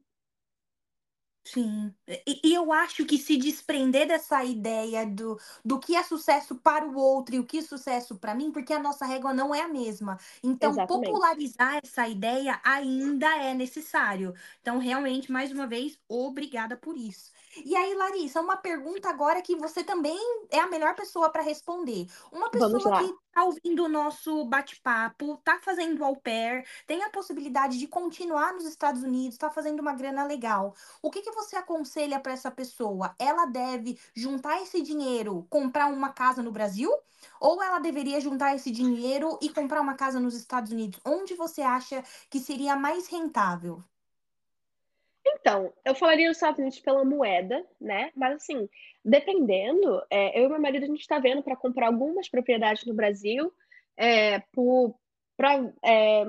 [1.54, 1.94] Sim.
[2.08, 6.86] E e eu acho que se desprender dessa ideia do do que é sucesso para
[6.86, 9.62] o outro e o que é sucesso para mim, porque a nossa régua não é
[9.62, 10.18] a mesma.
[10.44, 11.28] Então Exatamente.
[11.58, 14.34] popularizar essa ideia ainda é necessário.
[14.62, 17.32] Então realmente, mais uma vez, obrigada por isso.
[17.66, 20.18] E aí, Larissa, uma pergunta agora que você também
[20.50, 22.08] é a melhor pessoa para responder.
[22.32, 27.78] Uma pessoa que está ouvindo o nosso bate-papo, está fazendo au pair, tem a possibilidade
[27.78, 30.74] de continuar nos Estados Unidos, está fazendo uma grana legal.
[31.02, 33.16] O que que você aconselha para essa pessoa?
[33.20, 36.92] Ela deve juntar esse dinheiro, comprar uma casa no Brasil?
[37.40, 41.00] Ou ela deveria juntar esse dinheiro e comprar uma casa nos Estados Unidos?
[41.06, 43.84] Onde você acha que seria mais rentável?
[45.36, 48.70] Então, eu falaria os Estados Unidos pela moeda, né, mas assim,
[49.04, 52.94] dependendo, eh, eu e meu marido a gente está vendo para comprar algumas propriedades no
[52.94, 53.52] Brasil,
[54.54, 54.96] por
[55.36, 56.26] pra, eh,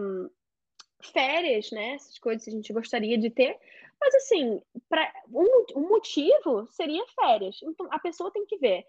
[1.12, 3.56] férias, né, essas coisas que a gente gostaria de ter,
[4.00, 8.84] mas assim, pra um um motivo seria férias, então a pessoa tem que ver,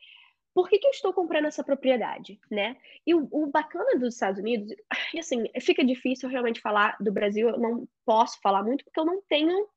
[0.53, 2.77] por que que eu estou comprando essa propriedade, né.
[3.05, 4.73] E o o bacana dos Estados Unidos
[5.13, 9.05] e assim, fica difícil realmente falar do Brasil, eu não posso falar muito, porque eu
[9.05, 9.67] não tenho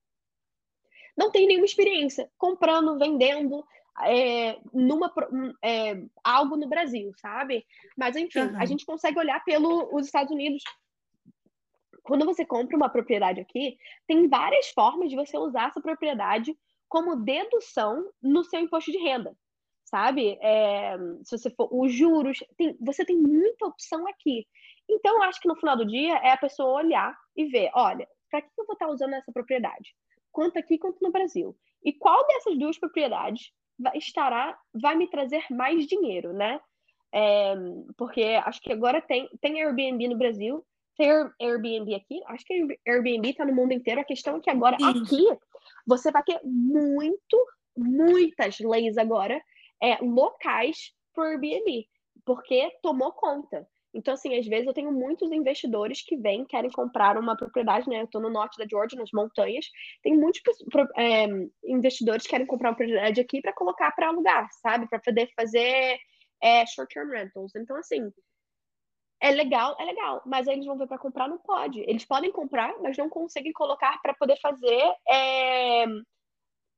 [1.16, 3.64] não tenho nenhuma experiência comprando, vendendo,
[4.06, 7.64] eh, numa hum, eh, algo no Brasil, sabe.
[7.96, 8.66] Mas enfim, a Aham.
[8.66, 10.62] gente consegue olhar pelo os Estados Unidos.
[12.02, 13.76] Quando você compra uma propriedade aqui,
[14.08, 16.56] tem várias formas de você usar essa propriedade
[16.88, 19.36] como dedução no seu imposto de renda,
[19.84, 20.38] sabe.
[20.42, 24.46] Eh, se você for os juros, tem você tem muita opção aqui.
[24.88, 28.08] Então eu acho que no final do dia é a pessoa olhar e ver: "Olha,
[28.30, 29.94] para que que eu vou estar usando essa propriedade?
[30.32, 31.56] Quanto aqui, quanto no Brasil?
[31.84, 36.60] E qual dessas 2 propriedades vai estará vai me trazer mais dinheiro, né?"
[37.14, 37.54] Eh,
[37.96, 40.64] porque acho que agora tem tem Airbnb no Brasil,
[40.96, 44.40] tem Air Airbnb aqui, acho que Airb Airbnb está no mundo inteiro, a questão é
[44.40, 44.90] que agora Sim.
[44.90, 45.24] aqui,
[45.86, 47.36] você vai ter muito
[47.76, 49.40] muitas leis agora,
[49.82, 51.86] eh, locais para o Airbnb,
[52.24, 53.66] porque tomou conta.
[53.94, 58.00] Então assim, às vezes eu tenho muitos investidores que vêm, querem comprar uma propriedade, né,
[58.00, 59.66] eu estou no norte da Geórgia, nas montanhas,
[60.02, 60.40] tem muitos
[60.96, 61.26] eh,
[61.64, 65.98] investidores que querem comprar uma propriedade aqui para colocar para alugar, sabe, para poder fazer,
[66.42, 67.54] eh, short term rentals.
[67.56, 68.10] Então assim
[69.20, 71.80] é legal, é legal, mas aí eles vão ver para comprar, não pode.
[71.80, 75.86] Eles podem comprar, mas não conseguem colocar para poder fazer, eh,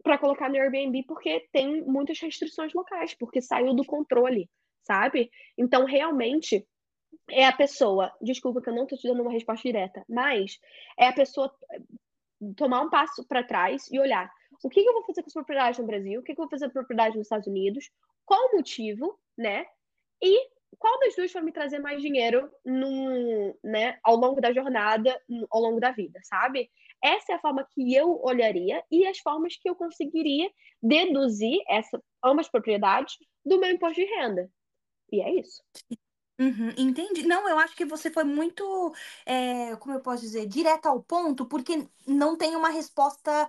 [0.03, 4.49] para colocar no Airbnb, porque tem muitas restrições locais, porque saiu do controle,
[4.83, 5.31] sabe.
[5.57, 6.67] Então realmente,
[7.31, 10.59] é a pessoa desculpa que eu não estou te dando uma resposta direta, mas
[10.99, 11.53] é a pessoa
[12.57, 14.31] tomar um passo para trás e olhar:
[14.63, 16.21] "O que que eu vou fazer com essa propriedade no Brasil?
[16.21, 17.91] O que que eu vou fazer com a propriedade nos Estados Unidos?
[18.27, 19.67] Qual o motivo, né,
[20.23, 20.49] e
[20.79, 25.61] qual das 2 vai me trazer mais dinheiro num né, ao longo da jornada, ao
[25.61, 26.71] longo da vida", sabe.
[27.03, 30.51] Essa é a forma que eu olharia e as formas que eu conseguiria
[30.83, 34.51] deduzir essa ambas propriedades do meu imposto de renda.
[35.13, 35.63] E é isso.
[36.39, 37.23] Uhum, entendi.
[37.25, 38.93] Não, eu acho que você foi muito,
[39.25, 43.49] eh, como eu posso dizer, direta ao ponto, porque não tem uma resposta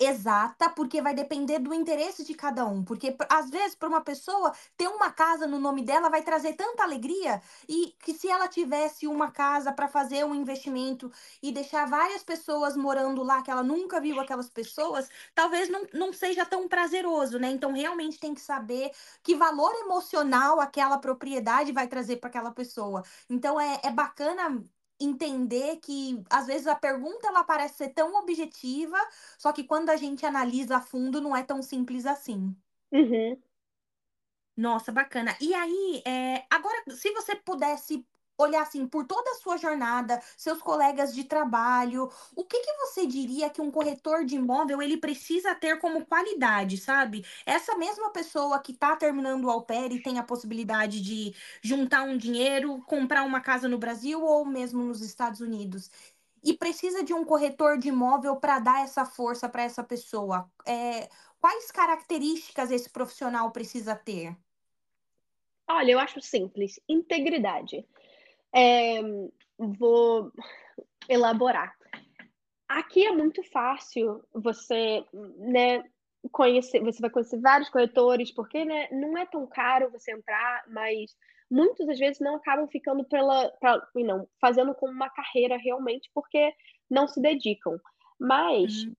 [0.00, 4.52] exata, porque vai depender do interesse de cada um, porque às vezes para uma pessoa,
[4.76, 9.06] ter uma casa no nome dela vai trazer tanta alegria, e que se ela tivesse
[9.06, 11.10] uma casa para fazer um investimento
[11.42, 16.12] e deixar várias pessoas morando lá, que ela nunca viu aquelas pessoas, talvez não não
[16.12, 17.50] seja tão prazeroso, né.
[17.50, 18.90] Então realmente tem que saber
[19.22, 23.02] que valor emocional aquela propriedade vai trazer para aquela pessoa.
[23.28, 24.64] Então é é bacana
[25.00, 28.98] entender que, às vezes, a pergunta ela parece ser tão objetiva,
[29.38, 32.56] só que quando a gente analisa a fundo não é tão simples assim.
[32.92, 33.42] Uhum.
[34.56, 35.36] Nossa, bacana.
[35.40, 38.04] E aí, eh, agora se você pudesse
[38.38, 43.06] olhar, assim, por toda a sua jornada, seus colegas de trabalho, o que que você
[43.06, 47.24] diria que um corretor de imóvel ele precisa ter como qualidade, sabe?
[47.44, 52.02] Essa mesma pessoa que está terminando o au pair e tem a possibilidade de juntar
[52.04, 55.90] um dinheiro, comprar uma casa no Brasil ou mesmo nos Estados Unidos,
[56.44, 61.08] e precisa de um corretor de imóvel para dar essa força para essa pessoa, eh,
[61.40, 64.36] quais características esse profissional precisa ter?
[65.70, 67.86] Olha, eu acho simples, integridade.
[68.54, 69.00] Eh,
[69.58, 70.32] vou
[71.08, 71.74] elaborar.
[72.68, 75.04] Aqui é muito fácil você,
[75.38, 75.84] né,
[76.32, 81.16] conhecer você vai conhecer vários corretores, porque, né, não é tão caro você entrar, mas
[81.50, 86.52] muitas das vezes não acabam ficando pela pra não, fazendo como uma carreira realmente, porque
[86.90, 87.78] não se dedicam.
[88.20, 88.94] Mas, Hum.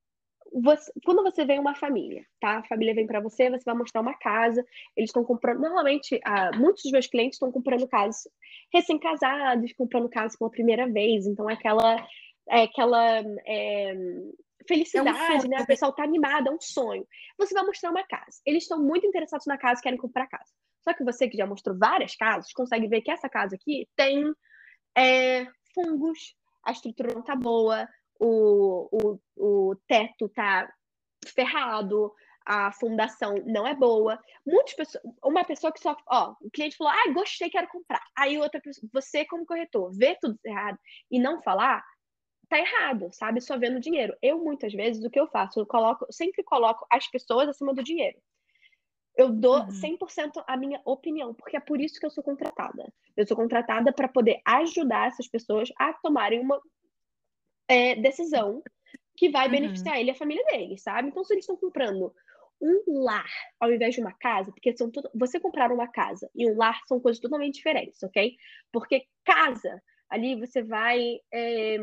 [0.53, 4.01] Voc quando você vê uma família, tá, a família vem pra você, você vai mostrar
[4.01, 8.27] uma casa, eles estão comprando normalmente, ah, muitos dos meus clientes estão comprando casas
[8.73, 12.07] recém-casados, comprando casa pela primeira vez, então é aquela
[12.51, 13.95] é aquela, eh,
[14.67, 15.61] felicidade, é um né?
[15.61, 17.05] O pessoal tá animado, é um sonho.
[17.37, 18.39] Você vai mostrar uma casa.
[18.45, 20.51] Eles estão muito interessados na casa, querem comprar casa.
[20.83, 24.33] Só que você que já mostrou várias casas, consegue ver que essa casa aqui tem
[24.97, 27.87] é, fungos, a estrutura não tá boa,
[28.19, 30.71] o, o, o teto tá
[31.33, 32.13] ferrado,
[32.45, 34.19] a fundação não é boa.
[34.45, 38.03] Muitas pessoas, uma pessoa que só, ó, o cliente falou, ah, gostei, quero comprar.
[38.17, 40.77] Aí outra pessoa, você como corretor, vê tudo errado
[41.09, 41.83] e não falar,
[42.49, 43.39] tá errado, sabe?
[43.39, 44.15] Só vendo dinheiro.
[44.21, 47.83] Eu muitas vezes o que eu faço, eu coloco, sempre coloco as pessoas acima do
[47.83, 48.17] dinheiro.
[49.15, 49.67] Eu dou uhum.
[49.67, 52.91] 100% a minha opinião, porque é por isso que eu sou contratada.
[53.15, 56.59] Eu sou contratada para poder ajudar essas pessoas a tomarem uma
[57.69, 58.61] é, decisão
[59.15, 59.51] que vai uhum.
[59.51, 61.09] beneficiar ele e a família dele, sabe?
[61.09, 62.13] Então, se eles estão comprando
[62.61, 66.49] um lar ao invés de uma casa, porque são tudo, você comprar uma casa e
[66.49, 68.35] um lar são coisas totalmente diferentes, ok?
[68.71, 71.77] Porque casa, ali você vai é,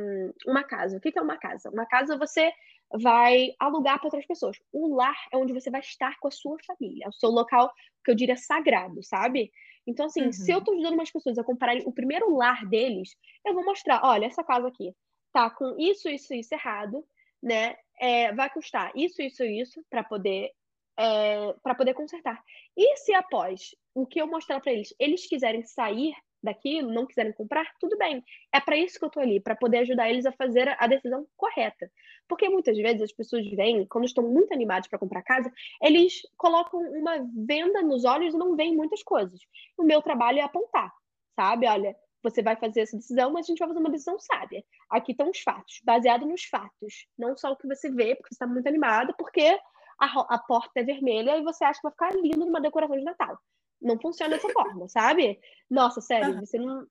[0.47, 0.97] uma casa.
[0.97, 1.71] O que é uma casa?
[1.71, 2.51] Uma casa você
[2.93, 4.57] vai alugar para outras pessoas.
[4.73, 7.73] O lar é onde você vai estar com a sua família, é o seu local
[8.05, 9.51] que eu diria sagrado, sabe?
[9.87, 10.33] Então, assim, uhum.
[10.33, 13.11] se eu estou ajudando umas pessoas a comprarem o primeiro lar deles,
[13.45, 14.93] eu vou mostrar, olha, essa casa aqui
[15.37, 17.05] tá com isso, isso, isso errado,
[17.43, 17.77] né?
[18.01, 20.51] É, vai custar isso, isso, isso para poder
[20.99, 22.43] é, para poder consertar.
[22.75, 27.33] E se após o que eu mostrar para eles, eles quiserem sair daquilo, não quiserem
[27.33, 28.25] comprar, tudo bem.
[28.51, 31.27] É para isso que eu tô ali, para poder ajudar eles a fazer a decisão
[31.37, 31.91] correta.
[32.27, 36.81] Porque muitas vezes as pessoas vêm, quando estão muito animados para comprar casa, eles colocam
[36.81, 39.39] uma venda nos olhos e não veem muitas coisas.
[39.77, 40.91] O meu trabalho é apontar,
[41.35, 41.67] sabe?
[41.67, 41.95] Olha,
[42.31, 44.65] você vai fazer essa decisão, mas a gente vai fazer uma decisão sábia.
[44.91, 48.35] Aqui estão os fatos, baseado nos fatos, não só o que você vê, porque você
[48.35, 49.59] está muito animado, porque
[49.99, 53.05] a, a porta é vermelha e você acha que vai ficar lindo numa decoração de
[53.05, 53.39] Natal.
[53.81, 55.39] Não funciona dessa forma, sabe?
[55.71, 56.87] Nossa, sério, você não.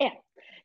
[0.00, 0.18] É.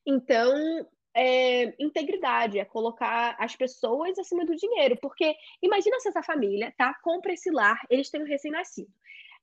[0.05, 4.97] Então, é, integridade, é colocar as pessoas acima do dinheiro.
[5.01, 6.93] Porque imagina se essa família, tá?
[7.01, 8.91] Compra esse lar, eles têm um recém-nascido.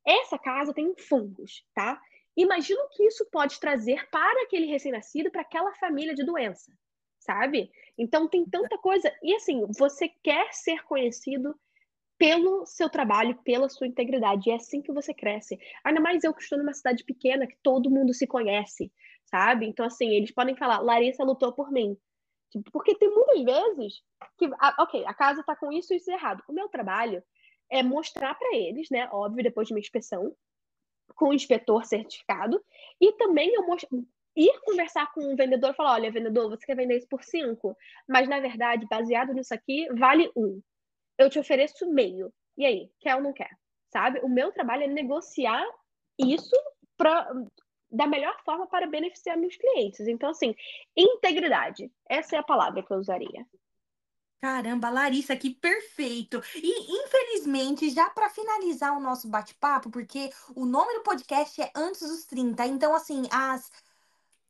[0.06, 2.00] Essa casa tem fungos, tá?
[2.36, 6.72] Imagina o que isso pode trazer para aquele recém-nascido, para aquela família de doença,
[7.18, 7.70] sabe?
[7.98, 9.12] Então tem tanta coisa.
[9.22, 11.54] E assim, você quer ser conhecido
[12.18, 14.48] pelo seu trabalho, pela sua integridade.
[14.48, 15.58] E é assim que você cresce.
[15.84, 18.92] Ainda mais eu que estou numa cidade pequena, que todo mundo se conhece,
[19.24, 19.66] sabe?
[19.66, 21.96] Então, assim, eles podem falar, Larissa lutou por mim.
[22.52, 24.02] Tipo, porque tem muitas vezes
[24.38, 26.42] que, ah, ok, a casa tá com isso e isso errado.
[26.48, 27.22] O meu trabalho
[27.70, 29.08] é mostrar para eles, né?
[29.10, 30.32] Óbvio, depois de uma inspeção,
[31.14, 32.62] com o inspetor certificado,
[33.00, 33.64] e também eu
[34.34, 37.76] ir conversar com o vendedor e falar: olha, vendedor, você quer vender isso por cinco,
[38.08, 40.60] mas na verdade, baseado nisso aqui, vale um
[41.18, 42.32] eu te ofereço meio.
[42.56, 43.50] E aí, quer ou não quer?
[43.90, 44.20] Sabe?
[44.20, 45.64] O meu trabalho é negociar
[46.18, 46.56] isso
[46.96, 47.30] pra,
[47.90, 50.06] da melhor forma para beneficiar meus clientes.
[50.06, 50.54] Então, assim,
[50.96, 51.90] integridade.
[52.08, 53.46] Essa é a palavra que eu usaria.
[54.42, 56.42] Caramba, Larissa, que perfeito!
[56.56, 62.00] E infelizmente, já para finalizar o nosso bate-papo, porque o nome do podcast é Antes
[62.00, 63.70] dos 30, então assim, as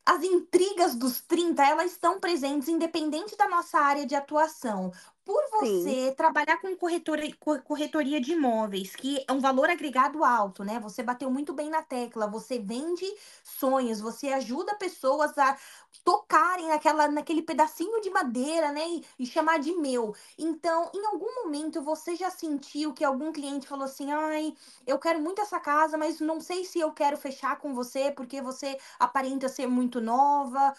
[0.07, 4.93] as intrigas dos 30, elas estão presentes independente da nossa área de atuação
[5.25, 6.13] por você Sim.
[6.17, 7.23] trabalhar com corretora,
[7.65, 10.81] corretoria de imóveis, que é um valor agregado alto, né?
[10.81, 13.07] Você bateu muito bem na tecla, você vende
[13.45, 15.57] sonhos, você ajuda pessoas a
[16.05, 18.83] tocarem naquela, naquele pedacinho de madeira, né?
[18.89, 20.15] E, e chamar de meu.
[20.39, 24.55] Então, em algum momento você já sentiu que algum cliente falou assim: ai,
[24.87, 28.43] eu quero muito essa casa, mas não sei se eu quero fechar com você porque
[28.43, 30.75] você aparenta ser muito nova.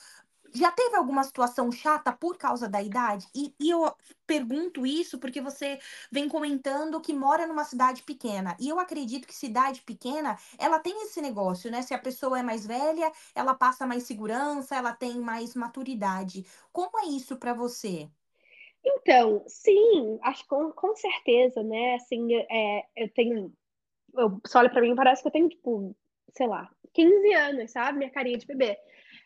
[0.54, 3.28] Já teve alguma situação chata por causa da idade?
[3.36, 3.92] E, e, eu
[4.28, 5.80] pergunto isso porque você
[6.12, 8.56] vem comentando que mora numa cidade pequena.
[8.60, 11.82] E eu acredito que cidade pequena, ela tem esse negócio, né?
[11.82, 16.46] Se a pessoa é mais velha, ela passa mais segurança, ela tem mais maturidade.
[16.72, 18.08] Como é isso para você?
[18.86, 21.96] Então, sim, acho com, com certeza, né?
[21.96, 23.52] Assim, é, eu tenho.
[24.16, 25.96] Eu, você olha para mim parece que eu tenho, tipo,
[26.36, 27.98] sei lá, 15 anos, sabe?
[27.98, 28.78] Minha carinha de bebê.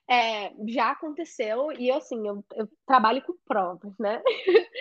[0.09, 4.21] É, já aconteceu, e assim, eu, eu trabalho com provas, né?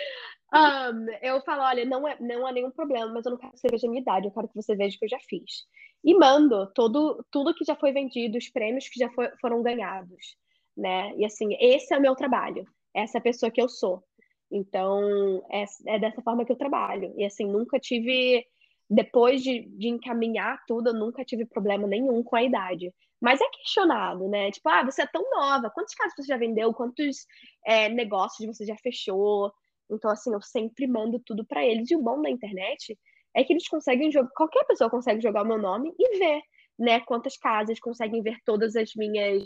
[0.55, 3.59] um, eu falo, olha, não, é, não há nenhum problema, mas eu não quero que
[3.59, 5.67] você veja a minha idade, eu quero que você veja o que eu já fiz.
[6.05, 10.37] E mando todo, tudo que já foi vendido, os prêmios que já foi, foram ganhados,
[10.77, 11.13] né?
[11.17, 12.65] E assim, esse é o meu trabalho,
[12.95, 14.05] essa é a pessoa que eu sou.
[14.51, 17.13] Então, é, é dessa forma que eu trabalho.
[17.17, 18.47] E assim, nunca tive
[18.89, 22.93] depois de, de encaminhar tudo, eu nunca tive problema nenhum com a idade.
[23.21, 24.51] Mas é questionado, né?
[24.51, 26.73] Tipo, ah, você é tão nova, quantos casos você já vendeu?
[26.75, 27.27] Quantos
[27.67, 29.53] é, negócios você já fechou?
[29.91, 31.91] Então, assim, eu sempre mando tudo para eles.
[31.91, 32.99] E o bom da internet
[33.35, 36.43] é que eles conseguem jogar, qualquer pessoa consegue jogar o meu nome e ver,
[36.79, 37.01] né?
[37.01, 39.45] Quantas casas conseguem ver todas as minhas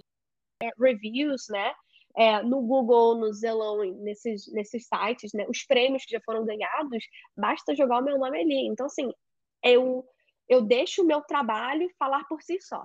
[0.63, 1.73] é, reviews, né?
[2.17, 5.47] é, no Google, no Zillow, nesses, nesses sites, né?
[5.49, 7.05] Os prêmios que já foram ganhados,
[7.37, 8.67] basta jogar o meu nome ali.
[8.67, 9.13] Então, assim,
[9.63, 10.05] eu,
[10.49, 12.85] eu deixo o meu trabalho falar por si só.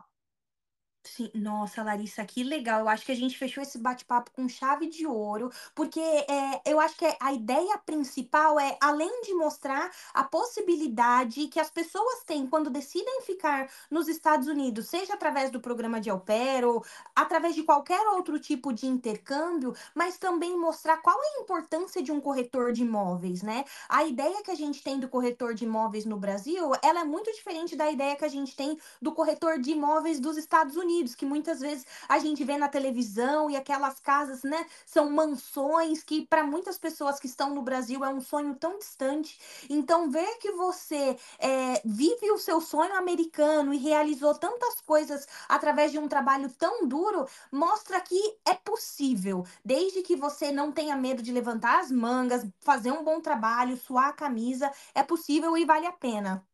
[1.08, 2.80] Sim, nossa, Larissa, que legal.
[2.80, 6.80] Eu acho que a gente fechou esse bate-papo com chave de ouro, porque é, eu
[6.80, 12.48] acho que a ideia principal é, além de mostrar a possibilidade que as pessoas têm
[12.48, 16.84] quando decidem ficar nos Estados Unidos, seja através do programa de au pair ou
[17.16, 22.12] através de qualquer outro tipo de intercâmbio, mas também mostrar qual é a importância de
[22.12, 23.64] um corretor de imóveis, né?
[23.88, 27.32] A ideia que a gente tem do corretor de imóveis no Brasil, ela é muito
[27.32, 30.95] diferente da ideia que a gente tem do corretor de imóveis dos Estados Unidos.
[30.96, 36.04] Unidos, que muitas vezes a gente vê na televisão e aquelas casas, né, são mansões
[36.04, 39.38] que para muitas pessoas que estão no Brasil é um sonho tão distante.
[39.70, 45.92] Então, ver que você é, vive o seu sonho americano e realizou tantas coisas através
[45.92, 51.22] de um trabalho tão duro, mostra que é possível, desde que você não tenha medo
[51.22, 55.86] de levantar as mangas, fazer um bom trabalho, suar a camisa, é possível e vale
[55.88, 56.46] a pena.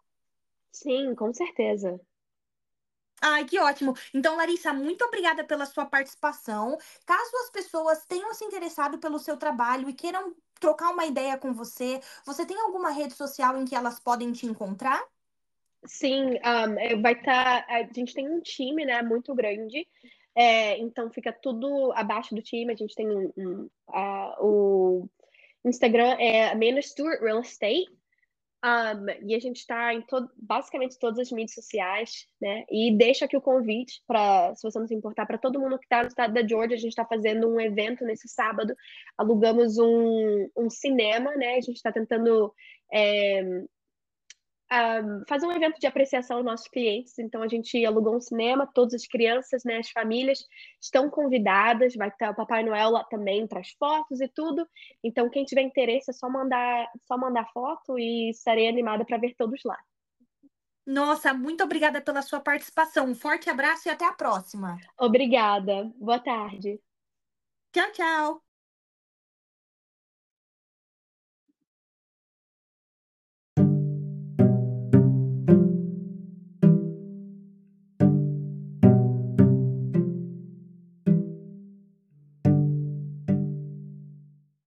[0.74, 1.98] Sim, com certeza.
[3.22, 3.94] Ai, que ótimo.
[4.14, 6.76] Então, Larissa, muito obrigada pela sua participação.
[7.06, 11.54] Caso as pessoas tenham se interessado pelo seu trabalho e queiram trocar uma ideia com
[11.54, 15.04] você, você tem alguma rede social em que elas podem te encontrar?
[15.86, 17.66] Sim, um, vai estar.
[17.66, 19.88] Tá, a gente tem um time, né, muito grande.
[20.36, 22.72] É, então fica tudo abaixo do time.
[22.72, 25.10] A gente tem um, um uh, o
[25.66, 27.90] Instagram é Amanda Stewart Real Estate.
[28.64, 32.64] Um, e a gente está em todo, basicamente todas as mídias sociais, né?
[32.70, 35.86] E deixa aqui o convite para, se você não se importar, para todo mundo que
[35.86, 38.76] está no estado da Georgia, a gente está fazendo um evento nesse sábado,
[39.18, 41.56] alugamos um, um cinema, né?
[41.56, 42.54] A gente está tentando
[42.94, 43.64] é,
[44.72, 47.18] um, fazer um evento de apreciação aos nossos clientes.
[47.20, 50.40] Então, a gente alugou um cinema, todas as crianças, né, as famílias
[50.82, 54.68] estão convidadas, vai ter o Papai Noel lá também para as fotos e tudo.
[55.04, 59.36] Então, quem tiver interesse é só mandar, só mandar foto e estarei animada para ver
[59.38, 59.78] todos lá.
[60.86, 63.06] Nossa, muito obrigada pela sua participação.
[63.06, 64.78] Um forte abraço e até a próxima.
[65.00, 65.92] Obrigada.
[65.96, 66.80] Boa tarde.
[67.72, 68.51] Tchau, tchau.